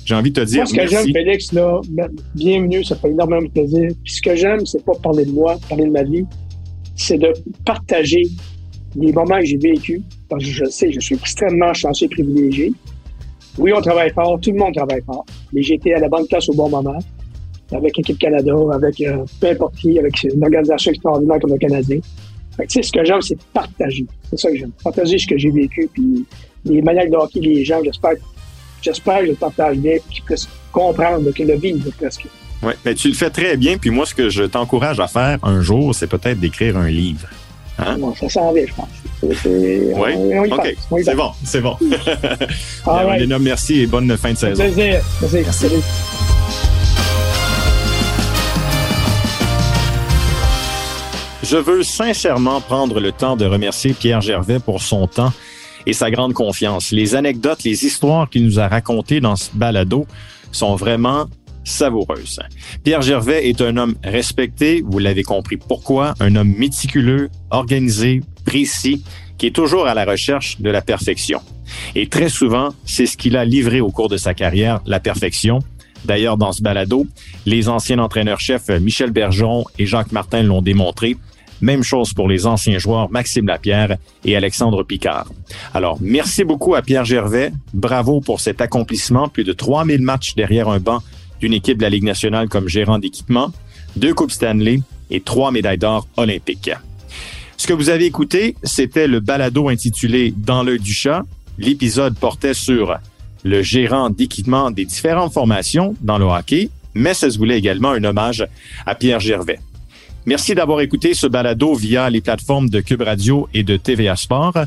j'ai 0.04 0.15
envie 0.15 0.32
de 0.32 0.41
te 0.41 0.46
dire. 0.46 0.63
Moi, 0.63 0.65
ce 0.65 0.76
que 0.76 0.88
j'aime, 0.88 1.13
Félix, 1.13 1.54
là, 1.54 1.80
bienvenue, 2.36 2.84
ça 2.84 2.96
fait 2.98 3.12
énormément 3.12 3.44
de 3.44 3.48
plaisir. 3.48 3.88
Puis, 4.04 4.13
ce 4.13 4.22
que 4.22 4.36
j'aime, 4.36 4.65
c'est 4.65 4.84
pas 4.84 4.94
parler 5.02 5.26
de 5.26 5.32
moi, 5.32 5.58
parler 5.70 5.86
de 5.86 5.91
ma 5.91 6.04
vie. 6.04 6.26
C'est 6.98 7.17
de 7.17 7.32
partager 7.65 8.24
les 8.96 9.13
moments 9.13 9.39
que 9.39 9.46
j'ai 9.46 9.58
vécus. 9.58 10.02
Parce 10.28 10.44
que 10.44 10.50
je 10.50 10.65
sais, 10.65 10.91
je 10.91 11.00
suis 11.00 11.15
extrêmement 11.15 11.74
chanceux 11.74 12.08
et 12.08 12.10
privilégié. 12.10 12.74
Oui, 13.58 13.72
on 13.76 13.82
travaille 13.82 14.12
fort, 14.12 14.40
tout 14.40 14.52
le 14.52 14.58
monde 14.58 14.74
travaille 14.74 15.02
fort, 15.02 15.26
mais 15.52 15.62
été 15.62 15.94
à 15.94 16.00
la 16.00 16.08
bonne 16.08 16.26
place 16.28 16.48
au 16.50 16.54
bon 16.54 16.70
moment, 16.70 16.98
avec 17.72 17.98
l'équipe 17.98 18.18
Canada, 18.18 18.54
avec 18.74 19.02
euh, 19.02 19.26
peu 19.40 19.50
importe 19.50 19.76
qui, 19.76 20.00
avec 20.00 20.24
une 20.24 20.44
organisation 20.44 20.92
extraordinaire 20.92 21.40
comme 21.42 21.52
le 21.52 21.58
Canadien. 21.58 22.00
Fait 22.58 22.68
que, 22.68 22.82
ce 22.82 22.92
que 22.92 23.04
j'aime, 23.04 23.22
c'est 23.22 23.38
partager. 23.54 24.06
C'est 24.30 24.40
ça 24.40 24.52
que 24.52 24.58
j'aime. 24.58 24.72
Partager 24.84 25.18
ce 25.18 25.28
que 25.28 25.38
j'ai 25.38 25.52
vécu, 25.52 25.90
puis 25.92 26.26
les 26.66 26.82
manières 26.82 27.10
de 27.10 27.16
hockey, 27.16 27.40
les 27.40 27.64
gens, 27.64 27.82
j'espère, 27.84 28.14
j'espère 28.82 29.20
que 29.20 29.26
je 29.26 29.32
le 29.32 29.38
partage 29.38 29.78
bien, 29.78 29.98
qu'ils 30.10 30.24
puissent 30.24 30.50
comprendre, 30.72 31.32
que 31.32 31.44
le 31.44 31.58
vivre 31.58 31.90
presque. 31.98 32.28
Oui, 32.64 32.74
mais 32.86 32.94
tu 32.94 33.08
le 33.08 33.16
fais 33.16 33.30
très 33.30 33.58
bien, 33.58 33.78
puis 33.78 33.90
moi, 33.90 34.06
ce 34.06 34.14
que 34.14 34.30
je 34.30 34.44
t'encourage 34.44 35.00
à 35.00 35.08
faire 35.08 35.40
un 35.44 35.62
jour, 35.62 35.96
c'est 35.96 36.08
peut-être 36.08 36.40
d'écrire 36.40 36.78
un 36.78 36.90
livre. 36.90 37.28
Hein? 37.80 37.98
Bon, 37.98 38.14
ça 38.16 38.30
s'en 38.30 38.54
vient, 38.54 38.66
je 38.68 38.74
pense. 38.74 38.88
Oui, 39.24 40.50
OK. 40.52 40.76
C'est 41.04 41.16
bon, 41.16 41.32
c'est 41.44 41.62
bon. 41.62 41.78
Un 42.88 43.16
énorme 43.16 43.44
merci 43.44 43.82
et 43.82 43.88
bonne 43.88 44.16
fin 44.18 44.34
de 44.34 44.38
saison. 44.38 44.64
Plaisir. 44.64 45.02
Merci. 45.22 45.68
Je 51.44 51.58
veux 51.58 51.84
sincèrement 51.84 52.62
prendre 52.62 53.00
le 53.00 53.12
temps 53.12 53.36
de 53.36 53.46
remercier 53.46 53.94
Pierre 53.94 54.22
Gervais 54.22 54.60
pour 54.60 54.82
son 54.82 55.08
temps 55.08 55.34
et 55.86 55.94
sa 55.94 56.12
grande 56.12 56.34
confiance. 56.34 56.92
Les 56.92 57.16
anecdotes, 57.16 57.64
les 57.64 57.86
histoires 57.86 58.30
qu'il 58.30 58.46
nous 58.46 58.60
a 58.60 58.68
racontées 58.68 59.20
dans 59.20 59.36
ce 59.36 59.50
balado 59.54 60.06
sont 60.52 60.76
vraiment 60.76 61.26
savoureuse. 61.64 62.40
Pierre 62.84 63.02
Gervais 63.02 63.50
est 63.50 63.62
un 63.62 63.78
homme 63.78 63.96
respecté, 64.04 64.84
vous 64.86 65.00
l'avez 65.00 65.24
compris 65.24 65.58
pourquoi, 65.58 66.14
un 66.20 66.36
homme 66.36 66.54
méticuleux, 66.58 67.30
organisé, 67.50 68.22
précis, 68.45 69.04
qui 69.38 69.47
est 69.47 69.56
toujours 69.56 69.88
à 69.88 69.93
la 69.93 70.06
recherche 70.06 70.60
de 70.60 70.69
la 70.69 70.82
perfection. 70.82 71.41
Et 71.95 72.08
très 72.08 72.30
souvent, 72.30 72.69
c'est 72.86 73.06
ce 73.06 73.17
qu'il 73.17 73.38
a 73.38 73.45
livré 73.45 73.82
au 73.82 73.89
cours 73.89 74.10
de 74.10 74.17
sa 74.17 74.34
carrière, 74.34 74.82
la 74.86 74.99
perfection. 74.99 75.60
D'ailleurs, 76.06 76.38
dans 76.38 76.51
ce 76.51 76.62
balado, 76.62 77.08
les 77.45 77.69
anciens 77.69 77.99
entraîneurs-chefs 77.99 78.69
Michel 78.69 79.12
Bergeron 79.12 79.65
et 79.77 79.86
Jacques 79.86 80.12
Martin 80.12 80.43
l'ont 80.43 80.62
démontré. 80.62 81.17
Même 81.62 81.84
chose 81.84 82.13
pour 82.13 82.27
les 82.27 82.47
anciens 82.47 82.80
joueurs 82.80 83.12
Maxime 83.12 83.45
Lapierre 83.45 83.97
et 84.25 84.36
Alexandre 84.36 84.84
Picard. 84.84 85.27
Alors, 85.75 85.99
merci 86.01 86.43
beaucoup 86.43 86.73
à 86.73 86.82
Pierre 86.82 87.06
Gervais. 87.06 87.51
Bravo 87.73 88.19
pour 88.19 88.39
cet 88.39 88.62
accomplissement. 88.62 89.30
Plus 89.30 89.43
de 89.43 89.54
3000 89.54 90.01
matchs 90.01 90.34
derrière 90.34 90.69
un 90.69 90.80
banc 90.80 91.04
d'une 91.39 91.54
équipe 91.54 91.77
de 91.77 91.84
la 91.84 91.89
Ligue 91.89 92.04
nationale 92.04 92.49
comme 92.49 92.67
gérant 92.67 92.99
d'équipement, 92.99 93.51
deux 93.95 94.13
Coupes 94.13 94.32
Stanley 94.32 94.82
et 95.10 95.21
trois 95.21 95.51
médailles 95.51 95.77
d'or 95.77 96.08
olympiques. 96.17 96.71
Ce 97.62 97.67
que 97.67 97.74
vous 97.74 97.89
avez 97.89 98.06
écouté, 98.06 98.56
c'était 98.63 99.06
le 99.06 99.19
balado 99.19 99.69
intitulé 99.69 100.34
Dans 100.36 100.63
l'œil 100.63 100.80
du 100.80 100.95
chat. 100.95 101.21
L'épisode 101.60 102.17
portait 102.17 102.56
sur 102.56 102.97
le 103.43 103.62
gérant 103.62 104.10
d'équipement 104.10 104.71
des 104.71 104.84
différentes 104.84 105.32
formations 105.32 105.95
dans 106.02 106.17
le 106.17 106.26
hockey, 106.26 106.71
mais 106.95 107.13
ça 107.13 107.30
se 107.30 107.38
voulait 107.38 107.60
également 107.60 107.91
un 107.91 108.04
hommage 108.04 108.47
à 108.88 108.95
Pierre 108.95 109.19
Gervais. 109.19 109.60
Merci 110.26 110.56
d'avoir 110.56 110.82
écouté 110.82 111.13
ce 111.13 111.28
balado 111.28 111.76
via 111.76 112.10
les 112.10 112.21
plateformes 112.21 112.67
de 112.67 112.82
Cube 112.82 113.04
Radio 113.04 113.47
et 113.54 113.62
de 113.62 113.78
TVA 113.78 114.15
Sport. 114.15 114.65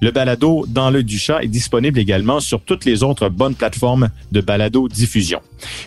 Le 0.00 0.10
balado 0.10 0.64
Dans 0.66 0.90
le 0.90 1.04
du 1.04 1.20
chat 1.20 1.44
est 1.44 1.46
disponible 1.46 2.00
également 2.00 2.40
sur 2.40 2.60
toutes 2.60 2.84
les 2.84 3.04
autres 3.04 3.28
bonnes 3.28 3.54
plateformes 3.54 4.08
de 4.32 4.40
balado 4.40 4.88
diffusion. 4.88 5.38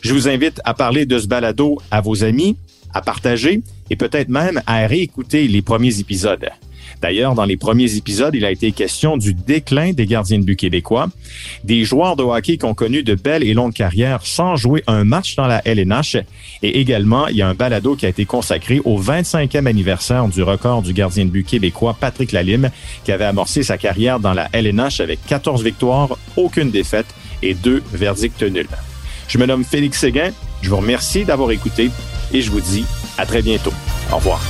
Je 0.03 0.13
vous 0.13 0.29
invite 0.29 0.61
à 0.63 0.73
parler 0.73 1.05
de 1.05 1.19
ce 1.19 1.27
balado 1.27 1.79
à 1.91 1.99
vos 1.99 2.23
amis, 2.23 2.55
à 2.95 3.01
partager 3.01 3.61
et 3.91 3.95
peut-être 3.95 4.29
même 4.29 4.63
à 4.65 4.87
réécouter 4.87 5.47
les 5.47 5.61
premiers 5.61 5.99
épisodes. 5.99 6.49
D'ailleurs, 7.01 7.35
dans 7.35 7.45
les 7.45 7.57
premiers 7.57 7.95
épisodes, 7.95 8.33
il 8.33 8.45
a 8.45 8.51
été 8.51 8.71
question 8.71 9.17
du 9.17 9.33
déclin 9.33 9.91
des 9.91 10.05
gardiens 10.05 10.39
de 10.39 10.45
but 10.45 10.55
québécois, 10.55 11.09
des 11.63 11.83
joueurs 11.83 12.15
de 12.15 12.23
hockey 12.23 12.57
qui 12.57 12.65
ont 12.65 12.73
connu 12.73 13.03
de 13.03 13.15
belles 13.15 13.43
et 13.43 13.53
longues 13.53 13.73
carrières 13.73 14.25
sans 14.25 14.55
jouer 14.55 14.81
un 14.87 15.03
match 15.03 15.35
dans 15.35 15.45
la 15.45 15.61
LNH. 15.65 16.17
Et 16.63 16.79
également, 16.79 17.27
il 17.27 17.35
y 17.35 17.41
a 17.41 17.49
un 17.49 17.53
balado 17.53 17.95
qui 17.95 18.05
a 18.05 18.09
été 18.09 18.25
consacré 18.25 18.79
au 18.85 18.99
25e 18.99 19.67
anniversaire 19.67 20.27
du 20.27 20.41
record 20.41 20.81
du 20.81 20.93
gardien 20.93 21.25
de 21.25 21.29
but 21.29 21.45
québécois 21.45 21.97
Patrick 21.99 22.31
Lalime, 22.31 22.69
qui 23.03 23.11
avait 23.11 23.25
amorcé 23.25 23.61
sa 23.61 23.77
carrière 23.77 24.19
dans 24.19 24.33
la 24.33 24.47
LNH 24.53 25.01
avec 25.01 25.19
14 25.27 25.63
victoires, 25.63 26.17
aucune 26.37 26.71
défaite 26.71 27.07
et 27.43 27.53
deux 27.53 27.83
verdicts 27.93 28.41
nuls. 28.41 28.67
Je 29.27 29.37
me 29.37 29.45
nomme 29.45 29.65
Félix 29.65 29.99
Séguin. 29.99 30.31
Je 30.61 30.69
vous 30.69 30.77
remercie 30.77 31.25
d'avoir 31.25 31.51
écouté 31.51 31.89
et 32.31 32.41
je 32.41 32.51
vous 32.51 32.61
dis 32.61 32.85
à 33.17 33.25
très 33.25 33.41
bientôt. 33.41 33.73
Au 34.11 34.17
revoir. 34.17 34.41